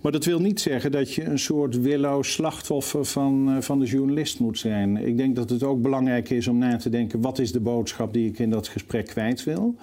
Maar 0.00 0.12
dat 0.12 0.24
wil 0.24 0.40
niet 0.40 0.60
zeggen 0.60 0.92
dat 0.92 1.14
je 1.14 1.24
een 1.24 1.38
soort 1.38 1.80
willoos 1.80 2.32
slachtoffer 2.32 3.04
van, 3.04 3.48
uh, 3.48 3.60
van 3.60 3.78
de 3.78 3.86
journalist 3.86 4.40
moet 4.40 4.58
zijn. 4.58 4.96
Ik 4.96 5.16
denk 5.16 5.36
dat 5.36 5.50
het 5.50 5.62
ook 5.62 5.82
belangrijk 5.82 6.30
is 6.30 6.48
om 6.48 6.58
na 6.58 6.76
te 6.76 6.90
denken... 6.90 7.20
wat 7.20 7.38
is 7.38 7.52
de 7.52 7.60
boodschap 7.60 8.12
die 8.12 8.28
ik 8.28 8.38
in 8.38 8.50
dat 8.50 8.68
gesprek 8.68 9.06
kwijt 9.06 9.44
wil? 9.44 9.74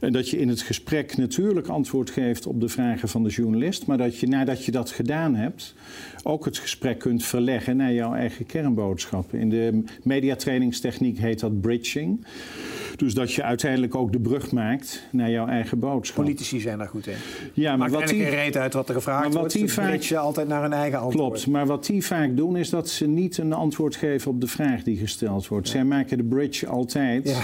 En 0.00 0.12
dat 0.12 0.28
je 0.28 0.38
in 0.38 0.48
het 0.48 0.60
gesprek 0.60 1.16
natuurlijk 1.16 1.68
antwoord 1.68 2.10
geeft 2.10 2.46
op 2.46 2.60
de 2.60 2.68
vragen 2.68 3.08
van 3.08 3.22
de 3.22 3.30
journalist... 3.30 3.86
maar 3.86 3.98
dat 3.98 4.18
je 4.18 4.26
nadat 4.26 4.64
je 4.64 4.70
dat 4.70 4.90
gedaan 4.90 5.16
hebt, 5.18 5.74
ook 6.22 6.44
het 6.44 6.58
gesprek 6.58 6.98
kunt 6.98 7.24
verleggen 7.24 7.76
naar 7.76 7.92
jouw 7.92 8.14
eigen 8.14 8.46
kernboodschap. 8.46 9.34
In 9.34 9.50
de 9.50 9.84
mediatrainingstechniek 10.02 11.18
heet 11.18 11.40
dat 11.40 11.60
bridging. 11.60 12.26
Dus 12.96 13.14
dat 13.14 13.32
je 13.32 13.42
uiteindelijk 13.42 13.94
ook 13.94 14.12
de 14.12 14.20
brug 14.20 14.52
maakt 14.52 15.02
naar 15.10 15.30
jouw 15.30 15.46
eigen 15.46 15.78
boodschap. 15.78 16.24
Politici 16.24 16.60
zijn 16.60 16.78
daar 16.78 16.88
goed 16.88 17.06
in. 17.06 17.14
Ja, 17.52 17.70
maar 17.70 17.90
Maakt 17.90 18.00
wat 18.00 18.10
die 18.10 18.28
reet 18.28 18.56
uit 18.56 18.72
wat 18.72 18.88
er 18.88 18.94
gevraagd 18.94 19.22
maar 19.22 19.32
wat 19.32 19.40
wordt. 19.40 19.52
Die 19.52 19.72
vaak, 19.72 20.12
altijd 20.12 20.48
naar 20.48 20.62
hun 20.62 20.72
eigen 20.72 20.98
antwoord. 20.98 21.32
Klopt, 21.32 21.46
maar 21.46 21.66
wat 21.66 21.86
die 21.86 22.04
vaak 22.04 22.36
doen 22.36 22.56
is 22.56 22.70
dat 22.70 22.88
ze 22.88 23.06
niet 23.06 23.38
een 23.38 23.52
antwoord 23.52 23.96
geven 23.96 24.30
op 24.30 24.40
de 24.40 24.46
vraag 24.46 24.82
die 24.82 24.96
gesteld 24.96 25.48
wordt. 25.48 25.68
Zij 25.68 25.84
maken 25.84 26.16
de 26.16 26.24
bridge 26.24 26.66
altijd. 26.66 27.28
Ja. 27.28 27.40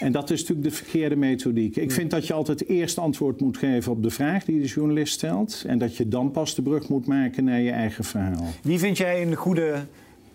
En 0.00 0.12
dat 0.12 0.30
is 0.30 0.40
natuurlijk 0.40 0.68
de 0.68 0.74
verkeerde 0.74 1.16
methodiek. 1.16 1.76
Ik 1.76 1.90
vind 1.90 2.10
dat 2.10 2.26
je 2.26 2.32
altijd 2.32 2.68
eerst 2.68 2.98
antwoord 2.98 3.40
moet 3.40 3.56
geven 3.56 3.92
op 3.92 4.02
de 4.02 4.10
vraag 4.10 4.44
die 4.44 4.60
de 4.60 4.66
journalist 4.66 5.12
stelt. 5.12 5.64
En 5.66 5.78
dat 5.78 5.96
je 5.96 6.08
dan 6.08 6.30
pas 6.30 6.54
de 6.54 6.62
brug 6.62 6.88
moet 6.88 7.06
maken 7.06 7.44
naar 7.44 7.60
je 7.60 7.70
eigen 7.70 8.04
verhaal. 8.04 8.46
Wie 8.62 8.78
vind 8.78 8.96
jij 8.96 9.22
een 9.22 9.34
goede 9.34 9.74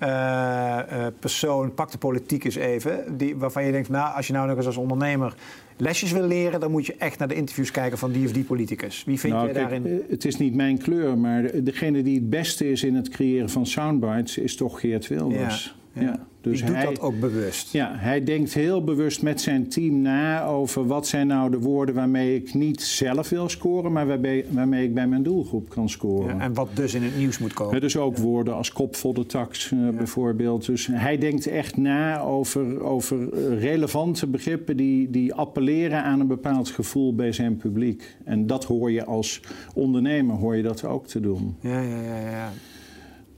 uh, 0.03 0.79
uh, 0.91 1.05
persoon, 1.19 1.73
pak 1.73 1.91
de 1.91 1.97
politiek 1.97 2.43
eens 2.43 2.55
even, 2.55 3.17
die, 3.17 3.35
waarvan 3.35 3.65
je 3.65 3.71
denkt, 3.71 3.89
nou, 3.89 4.15
als 4.15 4.27
je 4.27 4.33
nou 4.33 4.47
nog 4.47 4.57
eens 4.57 4.65
als 4.65 4.77
ondernemer 4.77 5.35
lesjes 5.77 6.11
wil 6.11 6.27
leren, 6.27 6.59
dan 6.59 6.71
moet 6.71 6.85
je 6.85 6.95
echt 6.95 7.19
naar 7.19 7.27
de 7.27 7.35
interviews 7.35 7.71
kijken 7.71 7.97
van 7.97 8.11
die 8.11 8.25
of 8.25 8.31
die 8.31 8.43
politicus. 8.43 9.03
Wie 9.03 9.19
vind 9.19 9.33
nou, 9.33 9.47
je 9.47 9.53
daarin? 9.53 9.85
Eh, 9.85 9.93
het 10.09 10.25
is 10.25 10.37
niet 10.37 10.55
mijn 10.55 10.77
kleur, 10.77 11.17
maar 11.17 11.63
degene 11.63 12.03
die 12.03 12.15
het 12.15 12.29
beste 12.29 12.71
is 12.71 12.83
in 12.83 12.95
het 12.95 13.09
creëren 13.09 13.49
van 13.49 13.65
soundbites 13.65 14.37
is 14.37 14.55
toch 14.55 14.79
Geert 14.79 15.07
Wilders. 15.07 15.75
Ja. 15.93 16.01
Ja. 16.01 16.27
Dus 16.41 16.59
doet 16.65 16.75
hij, 16.75 16.85
dat 16.85 16.99
ook 16.99 17.19
bewust. 17.19 17.73
Ja, 17.73 17.91
hij 17.95 18.23
denkt 18.23 18.53
heel 18.53 18.83
bewust 18.83 19.21
met 19.21 19.41
zijn 19.41 19.67
team 19.67 20.01
na 20.01 20.45
over 20.45 20.87
wat 20.87 21.07
zijn 21.07 21.27
nou 21.27 21.51
de 21.51 21.59
woorden 21.59 21.95
waarmee 21.95 22.35
ik 22.35 22.53
niet 22.53 22.81
zelf 22.81 23.29
wil 23.29 23.49
scoren, 23.49 23.91
maar 23.91 24.07
waarbij, 24.07 24.45
waarmee 24.49 24.83
ik 24.83 24.93
bij 24.93 25.07
mijn 25.07 25.23
doelgroep 25.23 25.69
kan 25.69 25.89
scoren. 25.89 26.35
Ja, 26.35 26.41
en 26.41 26.53
wat 26.53 26.69
dus 26.73 26.93
in 26.93 27.03
het 27.03 27.17
nieuws 27.17 27.37
moet 27.37 27.53
komen. 27.53 27.81
dus 27.81 27.97
ook 27.97 28.17
woorden 28.17 28.55
als 28.55 28.71
kopvolle 28.71 29.25
tax 29.25 29.71
uh, 29.71 29.89
bijvoorbeeld. 29.89 30.65
Dus 30.65 30.87
hij 30.91 31.17
denkt 31.17 31.47
echt 31.47 31.77
na 31.77 32.21
over, 32.21 32.83
over 32.83 33.29
relevante 33.59 34.27
begrippen 34.27 34.77
die, 34.77 35.09
die 35.09 35.33
appelleren 35.33 36.03
aan 36.03 36.19
een 36.19 36.27
bepaald 36.27 36.69
gevoel 36.69 37.15
bij 37.15 37.31
zijn 37.31 37.57
publiek. 37.57 38.15
En 38.23 38.47
dat 38.47 38.63
hoor 38.63 38.91
je 38.91 39.05
als 39.05 39.41
ondernemer, 39.73 40.35
hoor 40.35 40.55
je 40.55 40.63
dat 40.63 40.83
ook 40.83 41.07
te 41.07 41.19
doen. 41.19 41.55
Ja, 41.59 41.79
ja, 41.81 42.01
ja. 42.01 42.29
ja. 42.29 42.51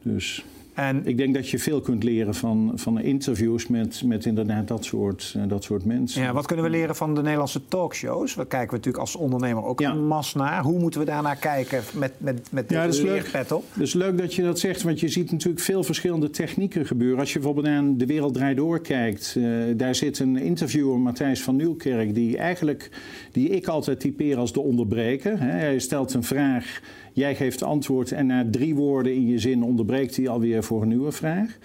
Dus... 0.03 0.43
En 0.73 1.05
ik 1.05 1.17
denk 1.17 1.33
dat 1.33 1.49
je 1.49 1.59
veel 1.59 1.81
kunt 1.81 2.03
leren 2.03 2.35
van, 2.35 2.71
van 2.75 2.99
interviews 2.99 3.67
met, 3.67 4.01
met 4.05 4.25
inderdaad 4.25 4.67
dat 4.67 4.85
soort, 4.85 5.33
uh, 5.37 5.43
dat 5.47 5.63
soort 5.63 5.85
mensen. 5.85 6.21
Ja, 6.21 6.33
wat 6.33 6.45
kunnen 6.45 6.65
we 6.65 6.71
leren 6.71 6.95
van 6.95 7.15
de 7.15 7.21
Nederlandse 7.21 7.65
talkshows? 7.65 8.35
Daar 8.35 8.45
kijken 8.45 8.69
we 8.69 8.75
natuurlijk 8.75 9.03
als 9.03 9.15
ondernemer 9.15 9.63
ook 9.63 9.79
ja. 9.79 9.91
een 9.91 10.07
mas 10.07 10.33
naar. 10.33 10.63
Hoe 10.63 10.79
moeten 10.79 10.99
we 10.99 11.05
daarnaar 11.05 11.35
kijken 11.35 11.83
met, 11.93 12.13
met, 12.17 12.47
met 12.51 12.69
ja, 12.69 12.85
dat 12.85 12.93
is 12.93 13.01
leuk. 13.01 13.31
op? 13.51 13.63
Dat 13.73 13.83
is 13.83 13.93
leuk 13.93 14.17
dat 14.17 14.33
je 14.33 14.43
dat 14.43 14.59
zegt, 14.59 14.81
want 14.81 14.99
je 14.99 15.07
ziet 15.07 15.31
natuurlijk 15.31 15.63
veel 15.63 15.83
verschillende 15.83 16.29
technieken 16.29 16.85
gebeuren. 16.85 17.19
Als 17.19 17.33
je 17.33 17.39
bijvoorbeeld 17.39 17.67
naar 17.67 17.83
De 17.97 18.05
Wereld 18.05 18.33
Draait 18.33 18.57
Door 18.57 18.81
kijkt, 18.81 19.35
uh, 19.37 19.63
daar 19.77 19.95
zit 19.95 20.19
een 20.19 20.37
interviewer, 20.37 20.99
Matthijs 20.99 21.43
van 21.43 21.55
Nieuwkerk, 21.55 22.13
die 22.13 22.37
eigenlijk, 22.37 22.89
die 23.31 23.49
ik 23.49 23.67
altijd 23.67 23.99
typeer 23.99 24.37
als 24.37 24.53
de 24.53 24.61
onderbreker. 24.61 25.39
Hè. 25.39 25.51
Hij 25.51 25.79
stelt 25.79 26.13
een 26.13 26.23
vraag 26.23 26.81
Jij 27.13 27.35
geeft 27.35 27.63
antwoord 27.63 28.11
en 28.11 28.25
na 28.25 28.45
drie 28.51 28.75
woorden 28.75 29.13
in 29.13 29.27
je 29.27 29.39
zin 29.39 29.63
onderbreekt 29.63 30.15
hij 30.15 30.27
alweer 30.27 30.63
voor 30.63 30.81
een 30.81 30.87
nieuwe 30.87 31.11
vraag. 31.11 31.57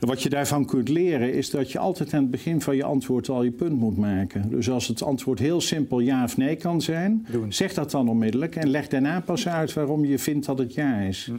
wat 0.00 0.22
je 0.22 0.28
daarvan 0.28 0.64
kunt 0.64 0.88
leren 0.88 1.34
is 1.34 1.50
dat 1.50 1.72
je 1.72 1.78
altijd 1.78 2.14
aan 2.14 2.22
het 2.22 2.30
begin 2.30 2.60
van 2.60 2.76
je 2.76 2.84
antwoord 2.84 3.28
al 3.28 3.42
je 3.42 3.50
punt 3.50 3.78
moet 3.78 3.96
maken. 3.96 4.50
Dus 4.50 4.70
als 4.70 4.88
het 4.88 5.02
antwoord 5.02 5.38
heel 5.38 5.60
simpel 5.60 6.00
ja 6.00 6.24
of 6.24 6.36
nee 6.36 6.56
kan 6.56 6.80
zijn, 6.80 7.26
zeg 7.48 7.74
dat 7.74 7.90
dan 7.90 8.08
onmiddellijk 8.08 8.56
en 8.56 8.70
leg 8.70 8.88
daarna 8.88 9.20
pas 9.20 9.48
uit 9.48 9.72
waarom 9.72 10.04
je 10.04 10.18
vindt 10.18 10.46
dat 10.46 10.58
het 10.58 10.74
ja 10.74 10.98
is. 10.98 11.26
Hm. 11.26 11.36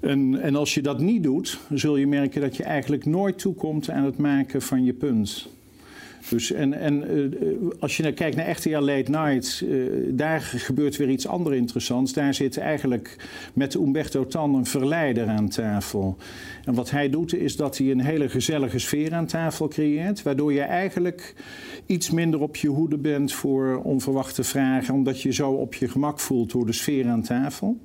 En, 0.00 0.40
en 0.40 0.56
als 0.56 0.74
je 0.74 0.82
dat 0.82 1.00
niet 1.00 1.22
doet, 1.22 1.58
zul 1.70 1.96
je 1.96 2.06
merken 2.06 2.40
dat 2.40 2.56
je 2.56 2.62
eigenlijk 2.62 3.04
nooit 3.04 3.38
toekomt 3.38 3.90
aan 3.90 4.04
het 4.04 4.18
maken 4.18 4.62
van 4.62 4.84
je 4.84 4.92
punt. 4.92 5.48
Dus 6.28 6.52
en, 6.52 6.72
en 6.74 7.16
uh, 7.16 7.70
als 7.80 7.96
je 7.96 8.02
naar 8.02 8.12
kijkt 8.12 8.36
naar 8.36 8.50
RTL 8.50 8.78
Late 8.78 9.10
Night, 9.10 9.62
uh, 9.64 9.90
daar 10.10 10.40
gebeurt 10.40 10.96
weer 10.96 11.08
iets 11.08 11.26
anders 11.26 11.56
interessants. 11.56 12.12
Daar 12.12 12.34
zit 12.34 12.58
eigenlijk 12.58 13.16
met 13.54 13.74
Umberto 13.74 14.26
Tan 14.26 14.54
een 14.54 14.66
verleider 14.66 15.26
aan 15.26 15.48
tafel. 15.48 16.16
En 16.64 16.74
wat 16.74 16.90
hij 16.90 17.10
doet 17.10 17.34
is 17.34 17.56
dat 17.56 17.78
hij 17.78 17.90
een 17.90 18.00
hele 18.00 18.28
gezellige 18.28 18.78
sfeer 18.78 19.14
aan 19.14 19.26
tafel 19.26 19.68
creëert, 19.68 20.22
waardoor 20.22 20.52
je 20.52 20.60
eigenlijk 20.60 21.34
iets 21.86 22.10
minder 22.10 22.40
op 22.40 22.56
je 22.56 22.68
hoede 22.68 22.98
bent 22.98 23.32
voor 23.32 23.80
onverwachte 23.82 24.44
vragen, 24.44 24.94
omdat 24.94 25.22
je 25.22 25.32
zo 25.32 25.50
op 25.50 25.74
je 25.74 25.88
gemak 25.88 26.20
voelt 26.20 26.50
door 26.50 26.66
de 26.66 26.72
sfeer 26.72 27.08
aan 27.08 27.22
tafel. 27.22 27.78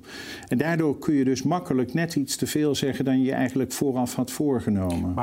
En 0.48 0.58
daardoor 0.58 0.98
kun 0.98 1.14
je 1.14 1.24
dus 1.24 1.42
makkelijk 1.42 1.94
net 1.94 2.16
iets 2.16 2.36
te 2.36 2.46
veel 2.46 2.74
zeggen 2.74 3.04
dan 3.04 3.22
je 3.22 3.32
eigenlijk 3.32 3.72
vooraf 3.72 4.14
had 4.14 4.30
voorgenomen. 4.30 5.14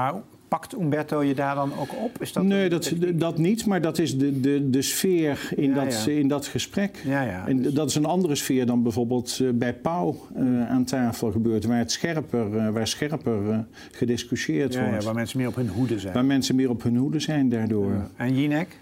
Pakt 0.52 0.78
Umberto 0.78 1.24
je 1.24 1.36
daar 1.36 1.56
dan 1.56 1.72
ook 1.80 1.96
op? 2.04 2.22
Is 2.22 2.34
dat 2.34 2.44
nee, 2.44 2.70
dat, 2.70 2.94
dat 3.14 3.38
niet, 3.38 3.66
maar 3.66 3.82
dat 3.82 3.98
is 3.98 4.18
de, 4.18 4.40
de, 4.40 4.70
de 4.70 4.82
sfeer 4.82 5.50
in, 5.56 5.74
dat, 5.74 6.06
in 6.08 6.28
dat 6.28 6.48
gesprek. 6.48 7.02
Ja, 7.06 7.22
ja, 7.22 7.48
en 7.48 7.74
dat 7.74 7.90
is 7.90 7.96
een 7.96 8.06
andere 8.06 8.36
sfeer 8.36 8.66
dan 8.66 8.84
bijvoorbeeld 8.84 9.40
eh, 9.42 9.50
bij 9.54 9.74
Pauw 9.74 10.28
uh, 10.38 10.70
aan 10.70 10.84
tafel 10.84 11.32
gebeurt, 11.32 11.66
waar 11.66 11.78
het 11.78 11.92
scherper, 11.92 12.56
uh, 12.56 12.70
waar 12.70 12.88
scherper 12.88 13.66
gediscussieerd 13.92 14.76
wordt. 14.76 14.92
Ja, 14.92 15.06
waar 15.06 15.16
mensen 15.16 15.38
meer 15.38 15.48
op 15.48 15.56
hun 15.56 15.68
hoede 15.68 16.00
zijn. 16.00 16.14
Waar 16.14 16.26
mensen 16.26 16.56
meer 16.56 16.70
op 16.70 16.84
hun 16.84 16.96
hoede 16.96 17.20
zijn 17.20 17.50
daardoor. 17.50 18.10
En 18.16 18.36
Jinek? 18.36 18.78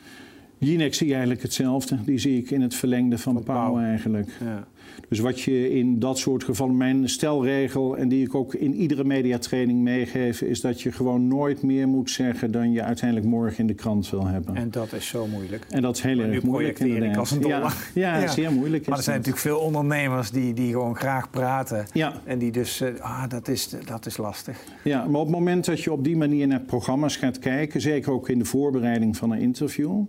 Jinek 0.58 0.94
zie 0.94 1.08
je 1.08 1.14
eigenlijk 1.14 1.42
hetzelfde. 1.42 1.98
Die 2.06 2.18
zie 2.18 2.38
ik 2.38 2.52
in 2.52 2.62
het 2.62 2.76
verlengde 2.76 3.18
van, 3.18 3.34
van 3.34 3.44
Pauw 3.44 3.80
eigenlijk. 3.80 4.30
Ja. 4.40 4.68
Dus 5.10 5.19
wat 5.19 5.39
je 5.39 5.69
in 5.69 6.00
dat 6.00 6.17
soort 6.17 6.43
gevallen, 6.43 6.77
mijn 6.77 7.10
stelregel 7.10 7.98
en 7.98 8.10
die 8.10 8.25
ik 8.25 8.36
ook 8.36 8.53
in 8.53 8.74
iedere 8.74 9.03
mediatraining 9.03 9.79
meegeef, 9.79 10.41
is 10.41 10.62
dat 10.62 10.81
je 10.81 10.91
gewoon 10.91 11.27
nooit 11.27 11.63
meer 11.63 11.88
moet 11.88 12.10
zeggen 12.10 12.51
dan 12.51 12.72
je 12.72 12.84
uiteindelijk 12.84 13.29
morgen 13.29 13.58
in 13.60 13.67
de 13.67 13.74
krant 13.74 14.10
wil 14.10 14.25
hebben. 14.25 14.55
En 14.55 14.72
dat 14.72 14.93
is 14.93 15.08
zo 15.08 15.27
moeilijk. 15.27 15.65
En 15.69 15.81
dat 15.81 15.96
is 15.96 16.01
heel 16.01 16.19
erg 16.19 16.43
moeilijk. 16.43 16.79
Ik 16.79 17.17
als 17.17 17.31
een 17.31 17.48
ja, 17.48 17.72
ja, 17.93 18.17
ja, 18.17 18.27
zeer 18.27 18.51
moeilijk. 18.51 18.88
Maar 18.88 18.98
er 18.98 19.03
zijn 19.03 19.17
natuurlijk 19.17 19.46
veel 19.46 19.60
ondernemers 19.60 20.31
die, 20.31 20.53
die 20.53 20.72
gewoon 20.72 20.96
graag 20.96 21.29
praten. 21.29 21.86
Ja. 21.93 22.13
En 22.25 22.39
die 22.39 22.51
dus, 22.51 22.81
uh, 22.81 23.00
ah, 23.00 23.29
dat 23.29 23.48
is, 23.48 23.75
dat 23.86 24.05
is 24.05 24.17
lastig. 24.17 24.63
Ja, 24.84 25.05
maar 25.05 25.19
op 25.19 25.27
het 25.27 25.36
moment 25.36 25.65
dat 25.65 25.81
je 25.81 25.91
op 25.91 26.03
die 26.03 26.17
manier 26.17 26.48
naar 26.48 26.60
programma's 26.60 27.15
gaat 27.15 27.39
kijken, 27.39 27.81
zeker 27.81 28.12
ook 28.12 28.29
in 28.29 28.39
de 28.39 28.46
voorbereiding 28.46 29.17
van 29.17 29.31
een 29.31 29.39
interview, 29.39 30.01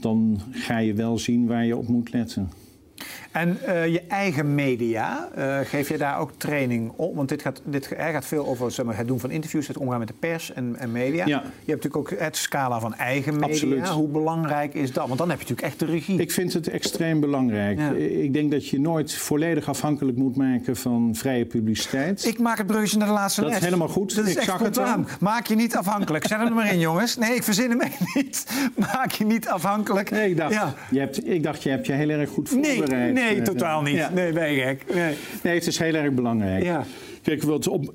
dan 0.00 0.40
ga 0.50 0.78
je 0.78 0.94
wel 0.94 1.18
zien 1.18 1.46
waar 1.46 1.64
je 1.64 1.76
op 1.76 1.88
moet 1.88 2.12
letten. 2.12 2.50
En 3.32 3.58
uh, 3.66 3.86
je 3.86 4.02
eigen 4.08 4.54
media, 4.54 5.28
uh, 5.38 5.58
geef 5.64 5.88
je 5.88 5.98
daar 5.98 6.18
ook 6.18 6.30
training 6.36 6.92
op? 6.96 7.16
Want 7.16 7.28
dit 7.28 7.42
gaat, 7.42 7.62
dit 7.64 7.90
gaat 7.98 8.24
veel 8.24 8.46
over 8.46 8.70
zeg 8.70 8.84
maar, 8.86 8.96
het 8.96 9.06
doen 9.06 9.20
van 9.20 9.30
interviews, 9.30 9.68
het 9.68 9.76
omgaan 9.76 9.98
met 9.98 10.08
de 10.08 10.14
pers 10.18 10.52
en, 10.52 10.76
en 10.78 10.92
media. 10.92 11.26
Ja. 11.26 11.38
Je 11.64 11.72
hebt 11.72 11.84
natuurlijk 11.84 11.96
ook 11.96 12.18
het 12.18 12.36
scala 12.36 12.80
van 12.80 12.94
eigen 12.94 13.32
media. 13.32 13.48
Absoluut. 13.48 13.88
Hoe 13.88 14.08
belangrijk 14.08 14.74
is 14.74 14.92
dat? 14.92 15.06
Want 15.06 15.18
dan 15.18 15.30
heb 15.30 15.40
je 15.40 15.44
natuurlijk 15.44 15.68
echt 15.68 15.78
de 15.78 15.94
regie. 15.94 16.20
Ik 16.20 16.30
vind 16.30 16.52
het 16.52 16.68
extreem 16.68 17.20
belangrijk. 17.20 17.78
Ja. 17.78 17.90
Ik 17.92 18.32
denk 18.32 18.50
dat 18.50 18.68
je 18.68 18.80
nooit 18.80 19.14
volledig 19.14 19.68
afhankelijk 19.68 20.16
moet 20.18 20.36
maken 20.36 20.76
van 20.76 21.14
vrije 21.14 21.44
publiciteit. 21.44 22.24
Ik 22.24 22.38
maak 22.38 22.58
het 22.58 22.66
bruggetje 22.66 22.98
naar 22.98 23.06
de 23.08 23.12
laatste 23.12 23.40
dat 23.40 23.50
les. 23.50 23.58
Dat 23.58 23.68
is 23.68 23.74
helemaal 23.74 23.94
goed. 23.94 24.14
Dat 24.14 24.26
is 24.26 24.36
ik 24.36 24.42
zag 24.42 24.60
het 24.60 24.78
aan. 24.78 25.08
Maak 25.20 25.46
je 25.46 25.54
niet 25.54 25.76
afhankelijk. 25.76 26.26
Zet 26.26 26.38
hem 26.38 26.46
er 26.46 26.54
maar 26.54 26.72
in, 26.72 26.78
jongens. 26.78 27.16
Nee, 27.16 27.34
ik 27.34 27.42
verzin 27.42 27.70
hem 27.70 27.90
niet. 28.14 28.46
Maak 28.92 29.12
je 29.12 29.24
niet 29.24 29.48
afhankelijk. 29.48 30.10
Nee, 30.10 30.30
ik 30.30 30.36
dacht, 30.36 30.52
ja. 30.52 30.74
je, 30.90 30.98
hebt, 30.98 31.28
ik 31.28 31.42
dacht 31.42 31.62
je 31.62 31.70
hebt 31.70 31.86
je 31.86 31.92
heel 31.92 32.08
erg 32.08 32.30
goed 32.30 32.48
voorbereid. 32.48 32.90
Nee, 32.90 33.12
nee 33.12 33.21
totaal 33.42 33.82
niet. 33.82 34.14
Nee, 34.14 34.32
ben 34.32 34.52
je 34.52 34.62
gek. 34.62 34.82
Nee. 34.94 35.16
nee, 35.42 35.54
het 35.54 35.66
is 35.66 35.78
heel 35.78 35.94
erg 35.94 36.12
belangrijk. 36.12 36.62
Ja. 36.62 36.84
Kijk, 37.22 37.42
wat 37.42 37.68
op, 37.68 37.92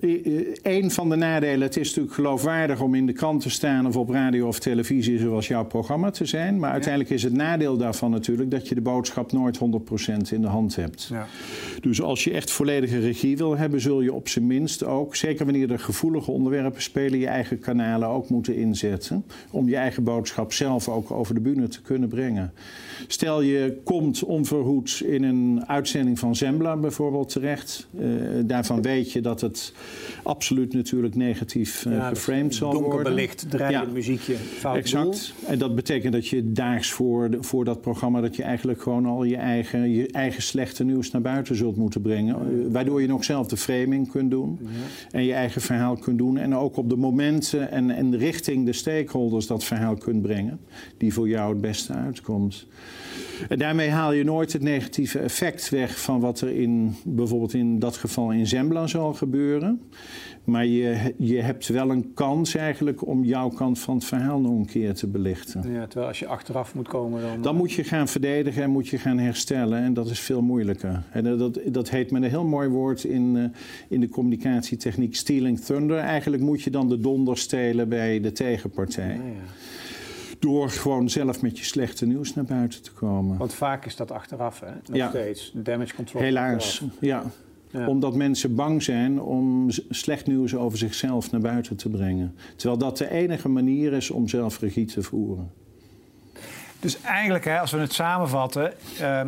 een 0.62 0.91
van 0.91 1.10
de 1.10 1.15
nadelen, 1.15 1.62
het 1.62 1.77
is 1.77 1.88
natuurlijk 1.88 2.15
geloofwaardig 2.15 2.81
om 2.81 2.96
in 2.96 3.05
de 3.05 3.13
krant 3.13 3.41
te 3.41 3.50
staan 3.50 3.88
of 3.88 3.98
op 3.98 4.10
radio 4.10 4.48
of 4.48 4.60
televisie 4.60 5.19
zoals 5.19 5.48
jouw 5.48 5.65
programma 5.65 6.10
te 6.10 6.25
zijn. 6.25 6.60
Maar 6.60 6.72
uiteindelijk 6.72 7.13
is 7.13 7.24
het 7.24 7.34
nadeel 7.34 7.77
daarvan 7.77 8.12
natuurlijk 8.12 8.51
dat 8.51 8.67
je 8.67 8.75
de 8.75 8.81
boodschap 8.81 9.31
nooit 9.31 9.60
100% 9.60 9.62
in 10.31 10.41
de 10.41 10.48
hand 10.48 10.75
hebt. 10.75 11.07
Ja. 11.12 11.27
Dus 11.81 12.01
als 12.01 12.24
je 12.24 12.31
echt 12.31 12.51
volledige 12.51 13.00
regie 13.00 13.38
wil 13.38 13.57
hebben, 13.57 13.81
zul 13.81 14.01
je 14.01 14.13
op 14.13 14.27
zijn 14.27 14.48
minst 14.48 14.84
ook, 14.84 15.15
zeker 15.15 15.46
wanneer 15.46 15.72
er 15.72 15.79
gevoelige 15.79 16.31
onderwerpen 16.31 16.81
spelen, 16.81 17.19
je 17.19 17.27
eigen 17.27 17.60
kanalen 17.60 18.07
ook 18.07 18.29
moeten 18.29 18.55
inzetten. 18.55 19.25
Om 19.51 19.69
je 19.69 19.75
eigen 19.75 20.03
boodschap 20.03 20.53
zelf 20.53 20.89
ook 20.89 21.12
over 21.12 21.34
de 21.34 21.41
bühne 21.41 21.67
te 21.67 21.81
kunnen 21.81 22.10
brengen. 22.10 22.53
Stel 23.07 23.41
je 23.41 23.81
komt 23.84 24.24
onverhoeds 24.24 25.01
in 25.01 25.24
een 25.24 25.63
uitzending 25.67 26.19
van 26.19 26.36
Zembla 26.36 26.77
bijvoorbeeld 26.77 27.29
terecht. 27.29 27.88
Uh, 28.00 28.05
daarvan 28.46 28.81
weet 28.81 29.12
je 29.12 29.16
dat 29.21 29.41
het 29.41 29.74
absoluut 30.24 30.74
natuurlijk 30.74 31.15
negatief 31.15 31.86
uh, 31.86 32.07
geframed 32.07 32.55
zal 32.55 32.71
donker 32.71 32.91
worden. 32.91 33.15
Donker 33.15 33.25
belicht, 33.25 33.50
dreigend 33.50 33.93
muziekje, 33.93 34.36
fout 34.36 34.75
Exact. 34.75 35.33
En 35.47 35.57
dat 35.57 35.75
betekent 35.75 36.13
dat 36.13 36.27
je 36.27 36.51
daags 36.51 36.91
voor, 36.91 37.29
de, 37.29 37.43
voor 37.43 37.65
dat 37.65 37.81
programma... 37.81 38.21
dat 38.21 38.36
je 38.36 38.43
eigenlijk 38.43 38.81
gewoon 38.81 39.05
al 39.05 39.24
je 39.24 39.38
eigen, 39.38 39.91
je 39.91 40.07
eigen 40.12 40.41
slechte 40.41 40.83
nieuws 40.83 41.12
naar 41.12 41.21
buiten 41.21 41.55
zult 41.55 41.75
moeten 41.75 42.01
brengen. 42.01 42.36
Uh, 42.36 42.71
waardoor 42.71 43.01
je 43.01 43.07
nog 43.07 43.24
zelf 43.24 43.47
de 43.47 43.57
framing 43.57 44.12
kunt 44.12 44.31
doen. 44.31 44.59
Ja. 44.62 44.67
En 45.12 45.24
je 45.24 45.33
eigen 45.33 45.62
verhaal 45.62 45.95
kunt 45.95 46.17
doen. 46.17 46.38
En 46.38 46.55
ook 46.55 46.77
op 46.77 46.89
de 46.89 46.97
momenten 46.97 47.71
en, 47.71 47.91
en 47.91 48.17
richting 48.17 48.65
de 48.65 48.74
stakeholders 48.74 49.47
dat 49.47 49.63
verhaal 49.63 49.95
kunt 49.95 50.21
brengen. 50.21 50.59
Die 50.97 51.13
voor 51.13 51.29
jou 51.29 51.51
het 51.51 51.62
beste 51.62 51.93
uitkomt. 51.93 52.65
En 53.50 53.57
daarmee 53.57 53.89
haal 53.89 54.12
je 54.12 54.24
nooit 54.24 54.53
het 54.53 54.62
negatieve 54.62 55.19
effect 55.19 55.69
weg 55.69 56.01
van 56.01 56.19
wat 56.19 56.41
er 56.41 56.50
in 56.50 56.95
bijvoorbeeld 57.03 57.53
in 57.53 57.79
dat 57.79 57.97
geval 57.97 58.31
in 58.31 58.47
Zembla 58.47 58.88
gebeuren. 59.14 59.82
Maar 60.44 60.66
je, 60.66 61.14
je 61.18 61.42
hebt 61.42 61.68
wel 61.68 61.90
een 61.90 62.14
kans 62.14 62.56
eigenlijk 62.56 63.08
om 63.08 63.24
jouw 63.24 63.50
kant 63.50 63.80
van 63.80 63.96
het 63.96 64.06
verhaal 64.06 64.40
nog 64.40 64.52
een 64.52 64.66
keer 64.66 64.94
te 64.94 65.08
belichten. 65.08 65.72
Ja, 65.72 65.86
terwijl 65.86 66.08
als 66.08 66.20
je 66.20 66.28
achteraf 66.28 66.76
moet 66.76 66.88
komen 66.88 67.22
dan... 67.22 67.42
Dan 67.42 67.56
moet 67.56 67.72
je 67.72 67.84
gaan 67.84 68.08
verdedigen 68.08 68.64
en 68.64 68.70
moet 68.70 68.88
je 68.88 68.98
gaan 68.98 69.18
herstellen. 69.18 69.82
En 69.82 69.94
dat 69.94 70.10
is 70.10 70.20
veel 70.20 70.42
moeilijker. 70.42 71.04
En 71.12 71.38
dat, 71.38 71.60
dat 71.66 71.90
heet 71.90 72.12
met 72.12 72.24
een 72.24 72.30
heel 72.30 72.46
mooi 72.46 72.70
woord 72.70 73.04
in, 73.04 73.36
uh, 73.36 73.44
in 73.90 74.00
de 74.00 74.10
communicatietechniek 74.10 75.16
stealing 75.16 75.60
thunder. 75.60 75.98
Eigenlijk 75.98 76.44
moet 76.44 76.62
je 76.62 76.70
dan 76.70 76.90
de 76.90 77.00
donder 77.00 77.38
stelen 77.38 77.90
bij 77.90 78.20
de 78.20 78.32
tegenpartij. 78.32 79.14
Ja, 79.14 79.14
ja 79.14 79.44
door 80.40 80.70
gewoon 80.70 81.10
zelf 81.10 81.42
met 81.42 81.58
je 81.58 81.66
slechte 81.66 82.06
nieuws 82.06 82.34
naar 82.34 82.46
buiten 82.46 82.82
te 82.82 82.92
komen. 82.92 83.38
Want 83.38 83.54
vaak 83.54 83.86
is 83.86 83.96
dat 83.96 84.12
achteraf, 84.12 84.60
hè? 84.60 84.72
Nog 84.86 84.98
ja. 84.98 85.10
steeds. 85.10 85.52
Damage 85.56 85.96
control. 85.96 86.22
Helaas, 86.22 86.84
ja. 87.00 87.24
Ja. 87.77 87.88
Omdat 87.88 88.15
mensen 88.15 88.55
bang 88.55 88.84
zijn 88.84 89.22
om 89.22 89.69
slecht 89.89 90.27
nieuws 90.27 90.55
over 90.55 90.77
zichzelf 90.77 91.31
naar 91.31 91.41
buiten 91.41 91.75
te 91.75 91.89
brengen. 91.89 92.36
Terwijl 92.55 92.79
dat 92.79 92.98
de 92.98 93.12
enige 93.12 93.50
manier 93.50 93.93
is 93.93 94.12
om 94.12 94.27
zelf 94.27 94.60
regie 94.60 94.86
te 94.86 95.01
voeren. 95.03 95.51
Dus 96.79 97.01
eigenlijk, 97.01 97.46
hè, 97.46 97.60
als 97.60 97.72
we 97.72 97.77
het 97.77 97.93
samenvatten, 97.93 98.74
uh, 99.01 99.22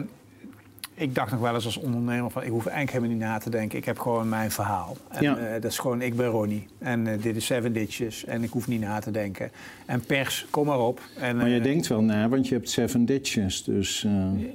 ik 1.00 1.16
dacht 1.16 1.32
nog 1.32 1.40
wel 1.40 1.54
eens 1.54 1.66
als 1.66 1.78
ondernemer 1.78 2.32
van 2.32 2.44
ik 2.44 2.50
hoef 2.50 2.66
eigenlijk 2.66 2.92
helemaal 2.92 3.16
niet 3.16 3.26
na 3.26 3.38
te 3.38 3.50
denken. 3.50 3.78
Ik 3.78 3.86
heb 3.86 4.00
gewoon 4.00 4.30
mijn 4.30 4.52
verhaal. 4.52 4.98
En 5.10 5.24
ja. 5.24 5.38
uh, 5.38 5.52
dat 5.54 5.72
is 5.72 5.78
gewoon, 5.78 6.02
ik 6.02 6.16
ben 6.16 6.28
Ronnie. 6.28 6.68
En 6.78 7.06
uh, 7.06 7.22
dit 7.22 7.36
is 7.36 7.46
Seven 7.46 7.74
Ditches. 7.74 8.26
En 8.26 8.44
ik 8.44 8.50
hoef 8.50 8.68
niet 8.68 8.82
na 8.82 9.00
te 9.00 9.12
denken. 9.12 9.52
En 9.86 10.02
pers, 10.02 10.48
kom 10.50 10.66
maar 10.66 10.80
op. 10.80 11.02
En, 11.20 11.38
maar 11.38 11.50
je 11.50 11.58
uh, 11.58 11.64
denkt 11.64 11.88
wel 11.88 12.02
na, 12.02 12.30
want 12.30 12.48
je 12.48 12.56
hebt 12.56 12.70
Seven 12.70 13.06
Ditches. 13.06 13.64
Dus, 13.64 14.08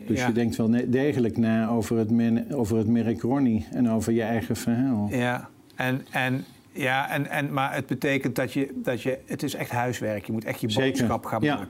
dus 0.07 0.19
ja. 0.19 0.27
je 0.27 0.33
denkt 0.33 0.57
wel 0.57 0.71
degelijk 0.87 1.37
na 1.37 1.69
over 1.69 1.99
het, 1.99 2.11
over 2.55 2.77
het 2.77 2.87
merk 2.87 3.23
Ronnie. 3.23 3.67
En 3.71 3.91
over 3.91 4.13
je 4.13 4.23
eigen 4.23 4.57
verhaal. 4.57 5.09
Ja, 5.11 5.49
en, 5.75 6.07
en 6.11 6.45
ja, 6.73 7.11
en, 7.11 7.31
en, 7.31 7.53
maar 7.53 7.75
het 7.75 7.87
betekent 7.87 8.37
dat 8.37 8.53
je, 8.53 8.71
dat 8.75 9.03
je... 9.03 9.19
Het 9.27 9.43
is 9.43 9.55
echt 9.55 9.71
huiswerk. 9.71 10.27
Je 10.27 10.33
moet 10.33 10.45
echt 10.45 10.61
je 10.61 10.73
boodschap 10.75 11.25
gaan 11.25 11.43
ja. 11.43 11.67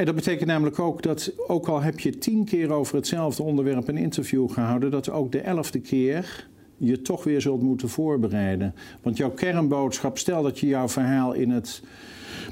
En 0.00 0.06
dat 0.06 0.14
betekent 0.14 0.48
namelijk 0.48 0.78
ook 0.78 1.02
dat, 1.02 1.32
ook 1.46 1.68
al 1.68 1.80
heb 1.80 2.00
je 2.00 2.18
tien 2.18 2.44
keer 2.44 2.72
over 2.72 2.96
hetzelfde 2.96 3.42
onderwerp 3.42 3.88
een 3.88 3.96
interview 3.96 4.50
gehouden, 4.50 4.90
dat 4.90 5.10
ook 5.10 5.32
de 5.32 5.40
elfde 5.40 5.80
keer 5.80 6.48
je 6.76 7.02
toch 7.02 7.24
weer 7.24 7.40
zult 7.40 7.62
moeten 7.62 7.88
voorbereiden. 7.88 8.74
Want 9.02 9.16
jouw 9.16 9.30
kernboodschap, 9.30 10.18
stel 10.18 10.42
dat 10.42 10.58
je 10.58 10.66
jouw 10.66 10.88
verhaal 10.88 11.32
in 11.32 11.50
het, 11.50 11.82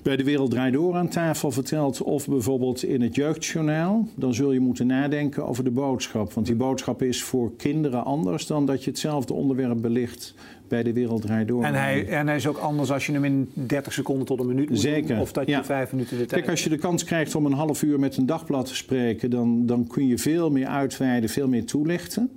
bij 0.02 0.16
de 0.16 0.24
Wereld 0.24 0.50
Draait 0.50 0.72
Door 0.72 0.94
aan 0.94 1.08
tafel 1.08 1.50
vertelt... 1.50 2.02
of 2.02 2.28
bijvoorbeeld 2.28 2.82
in 2.82 3.02
het 3.02 3.14
jeugdjournaal... 3.14 4.08
dan 4.14 4.34
zul 4.34 4.52
je 4.52 4.60
moeten 4.60 4.86
nadenken 4.86 5.46
over 5.46 5.64
de 5.64 5.70
boodschap. 5.70 6.32
Want 6.32 6.46
die 6.46 6.56
boodschap 6.56 7.02
is 7.02 7.22
voor 7.22 7.56
kinderen 7.56 8.04
anders... 8.04 8.46
dan 8.46 8.66
dat 8.66 8.84
je 8.84 8.90
hetzelfde 8.90 9.34
onderwerp 9.34 9.80
belicht 9.80 10.34
bij 10.68 10.82
de 10.82 10.92
Wereld 10.92 11.22
Draait 11.22 11.48
Door. 11.48 11.64
En 11.64 11.74
hij, 11.74 12.08
en 12.08 12.26
hij 12.26 12.36
is 12.36 12.46
ook 12.46 12.58
anders 12.58 12.92
als 12.92 13.06
je 13.06 13.12
hem 13.12 13.24
in 13.24 13.50
30 13.52 13.92
seconden 13.92 14.26
tot 14.26 14.40
een 14.40 14.46
minuut 14.46 14.68
moet 14.68 14.80
Zeker. 14.80 15.08
Doen, 15.08 15.18
of 15.18 15.32
dat 15.32 15.46
je 15.46 15.52
ja. 15.52 15.64
vijf 15.64 15.92
minuten 15.92 16.18
de 16.18 16.24
tijd... 16.24 16.40
Kijk, 16.40 16.50
als 16.50 16.64
je 16.64 16.70
de 16.70 16.78
kans 16.78 17.04
krijgt 17.04 17.34
om 17.34 17.46
een 17.46 17.52
half 17.52 17.82
uur 17.82 17.98
met 17.98 18.16
een 18.16 18.26
dagblad 18.26 18.66
te 18.66 18.74
spreken... 18.74 19.30
dan, 19.30 19.66
dan 19.66 19.86
kun 19.86 20.06
je 20.06 20.18
veel 20.18 20.50
meer 20.50 20.66
uitweiden, 20.66 21.30
veel 21.30 21.48
meer 21.48 21.64
toelichten... 21.64 22.30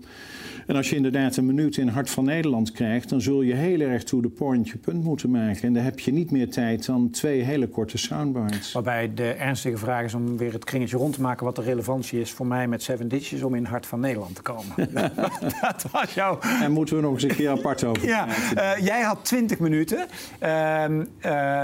En 0.71 0.77
als 0.77 0.89
je 0.89 0.95
inderdaad 0.95 1.37
een 1.37 1.45
minuut 1.45 1.77
in 1.77 1.87
Hart 1.87 2.09
van 2.09 2.25
Nederland 2.25 2.71
krijgt, 2.71 3.09
dan 3.09 3.21
zul 3.21 3.41
je 3.41 3.53
heel 3.53 3.79
erg 3.79 4.03
to 4.03 4.19
the 4.19 4.29
point 4.29 4.69
je 4.69 4.77
punt 4.77 5.03
moeten 5.03 5.31
maken. 5.31 5.61
En 5.61 5.73
dan 5.73 5.83
heb 5.83 5.99
je 5.99 6.11
niet 6.11 6.31
meer 6.31 6.49
tijd 6.49 6.85
dan 6.85 7.09
twee 7.09 7.41
hele 7.41 7.67
korte 7.67 7.97
soundbites. 7.97 8.71
Waarbij 8.71 9.13
de 9.13 9.31
ernstige 9.31 9.77
vraag 9.77 10.03
is 10.03 10.13
om 10.13 10.37
weer 10.37 10.53
het 10.53 10.63
kringetje 10.63 10.97
rond 10.97 11.13
te 11.13 11.21
maken 11.21 11.45
wat 11.45 11.55
de 11.55 11.61
relevantie 11.61 12.21
is 12.21 12.31
voor 12.31 12.47
mij 12.47 12.67
met 12.67 12.83
Seven 12.83 13.07
Ditches 13.07 13.43
om 13.43 13.55
in 13.55 13.65
Hart 13.65 13.85
van 13.85 13.99
Nederland 13.99 14.35
te 14.35 14.41
komen. 14.41 14.75
dat 15.61 15.85
was 15.91 16.13
jouw. 16.13 16.39
En 16.61 16.71
moeten 16.71 16.95
we 16.95 17.01
nog 17.01 17.13
eens 17.13 17.23
een 17.23 17.35
keer 17.35 17.49
apart 17.49 17.83
over. 17.83 18.07
Ja, 18.07 18.27
uh, 18.27 18.85
jij 18.85 19.01
had 19.01 19.25
20 19.25 19.59
minuten. 19.59 20.07
Uh, 20.43 20.85
uh, 21.25 21.63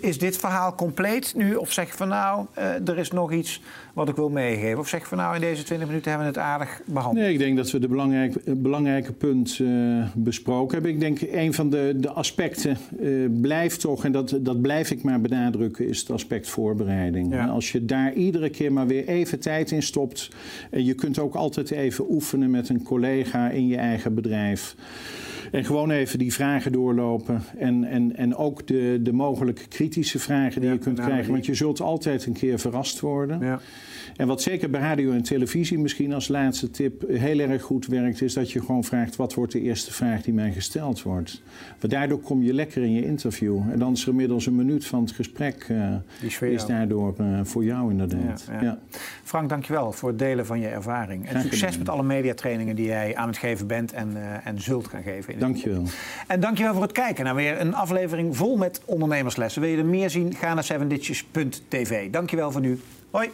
is 0.00 0.18
dit 0.18 0.36
verhaal 0.36 0.74
compleet 0.74 1.32
nu? 1.36 1.54
Of 1.54 1.72
zeg 1.72 1.86
je 1.86 1.96
van 1.96 2.08
nou, 2.08 2.46
er 2.84 2.98
is 2.98 3.10
nog 3.10 3.32
iets 3.32 3.60
wat 3.92 4.08
ik 4.08 4.16
wil 4.16 4.28
meegeven? 4.28 4.78
Of 4.78 4.88
zeg 4.88 5.00
je 5.00 5.06
van 5.06 5.18
nou, 5.18 5.34
in 5.34 5.40
deze 5.40 5.62
20 5.62 5.86
minuten 5.86 6.10
hebben 6.10 6.32
we 6.32 6.38
het 6.38 6.48
aardig 6.48 6.80
behandeld? 6.84 7.24
Nee, 7.24 7.32
ik 7.32 7.38
denk 7.38 7.56
dat 7.56 7.70
we 7.70 7.78
de 7.78 7.88
belangrijke 7.88 8.27
belangrijke 8.56 9.12
punt 9.12 9.58
uh, 9.58 10.06
besproken 10.14 10.72
hebben. 10.74 10.90
Ik 10.90 11.00
denk 11.00 11.20
een 11.20 11.54
van 11.54 11.70
de, 11.70 11.94
de 11.96 12.10
aspecten 12.10 12.76
uh, 13.00 13.28
blijft 13.40 13.80
toch, 13.80 14.04
en 14.04 14.12
dat, 14.12 14.38
dat 14.40 14.60
blijf 14.60 14.90
ik 14.90 15.02
maar 15.02 15.20
benadrukken, 15.20 15.88
is 15.88 16.00
het 16.00 16.10
aspect 16.10 16.48
voorbereiding. 16.48 17.32
Ja. 17.32 17.46
Als 17.46 17.72
je 17.72 17.84
daar 17.84 18.12
iedere 18.14 18.50
keer 18.50 18.72
maar 18.72 18.86
weer 18.86 19.08
even 19.08 19.40
tijd 19.40 19.70
in 19.70 19.82
stopt. 19.82 20.28
En 20.70 20.84
je 20.84 20.94
kunt 20.94 21.18
ook 21.18 21.34
altijd 21.34 21.70
even 21.70 22.04
oefenen 22.10 22.50
met 22.50 22.68
een 22.68 22.82
collega 22.82 23.50
in 23.50 23.66
je 23.66 23.76
eigen 23.76 24.14
bedrijf. 24.14 24.74
En 25.50 25.64
gewoon 25.64 25.90
even 25.90 26.18
die 26.18 26.32
vragen 26.32 26.72
doorlopen. 26.72 27.42
En, 27.58 27.84
en, 27.84 28.16
en 28.16 28.36
ook 28.36 28.66
de, 28.66 28.98
de 29.02 29.12
mogelijke 29.12 29.68
kritische 29.68 30.18
vragen 30.18 30.60
die 30.60 30.68
ja, 30.68 30.74
je 30.74 30.80
kunt 30.80 30.96
nou, 30.96 31.08
krijgen. 31.08 31.32
Want 31.32 31.46
je 31.46 31.54
zult 31.54 31.80
altijd 31.80 32.26
een 32.26 32.32
keer 32.32 32.58
verrast 32.58 33.00
worden. 33.00 33.40
Ja. 33.40 33.60
En 34.16 34.26
wat 34.26 34.42
zeker 34.42 34.70
bij 34.70 34.80
radio 34.80 35.12
en 35.12 35.22
televisie 35.22 35.78
misschien 35.78 36.12
als 36.12 36.28
laatste 36.28 36.70
tip 36.70 37.08
heel 37.08 37.38
erg 37.38 37.62
goed 37.62 37.86
werkt, 37.86 38.22
is 38.22 38.34
dat 38.34 38.52
je 38.52 38.60
gewoon 38.60 38.84
vraagt: 38.84 39.16
wat 39.16 39.34
wordt 39.34 39.52
de 39.52 39.60
eerste 39.60 39.92
vraag 39.92 40.22
die 40.22 40.34
mij 40.34 40.52
gesteld 40.52 41.02
wordt? 41.02 41.42
Want 41.80 41.92
daardoor 41.92 42.20
kom 42.20 42.42
je 42.42 42.54
lekker 42.54 42.82
in 42.82 42.92
je 42.92 43.04
interview. 43.04 43.60
En 43.70 43.78
dan 43.78 43.92
is 43.92 44.02
er 44.02 44.08
inmiddels 44.08 44.46
een 44.46 44.56
minuut 44.56 44.86
van 44.86 45.00
het 45.00 45.12
gesprek, 45.12 45.68
uh, 45.70 46.50
is 46.50 46.66
daardoor 46.66 47.14
uh, 47.20 47.40
voor 47.42 47.64
jou 47.64 47.90
inderdaad. 47.90 48.44
Ja, 48.48 48.54
ja. 48.54 48.62
Ja. 48.62 48.78
Frank, 49.24 49.48
dankjewel 49.48 49.92
voor 49.92 50.08
het 50.08 50.18
delen 50.18 50.46
van 50.46 50.60
je 50.60 50.68
ervaring. 50.68 51.28
En 51.28 51.40
succes 51.40 51.78
met 51.78 51.88
alle 51.88 52.02
mediatrainingen 52.02 52.76
die 52.76 52.86
jij 52.86 53.16
aan 53.16 53.28
het 53.28 53.36
geven 53.36 53.66
bent 53.66 53.92
en, 53.92 54.10
uh, 54.10 54.46
en 54.46 54.60
zult 54.60 54.88
gaan 54.88 55.02
geven. 55.02 55.37
Dankjewel. 55.38 55.82
En 56.26 56.40
dankjewel 56.40 56.72
voor 56.72 56.82
het 56.82 56.92
kijken 56.92 57.24
naar 57.24 57.34
weer 57.34 57.60
een 57.60 57.74
aflevering 57.74 58.36
vol 58.36 58.56
met 58.56 58.80
ondernemerslessen. 58.84 59.62
Wil 59.62 59.70
je 59.70 59.76
er 59.76 59.84
meer 59.84 60.10
zien? 60.10 60.34
Ga 60.34 60.54
naar 60.54 60.64
sevenditches.tv. 60.64 62.10
Dankjewel 62.10 62.52
voor 62.52 62.60
nu. 62.60 62.80
Hoi. 63.10 63.30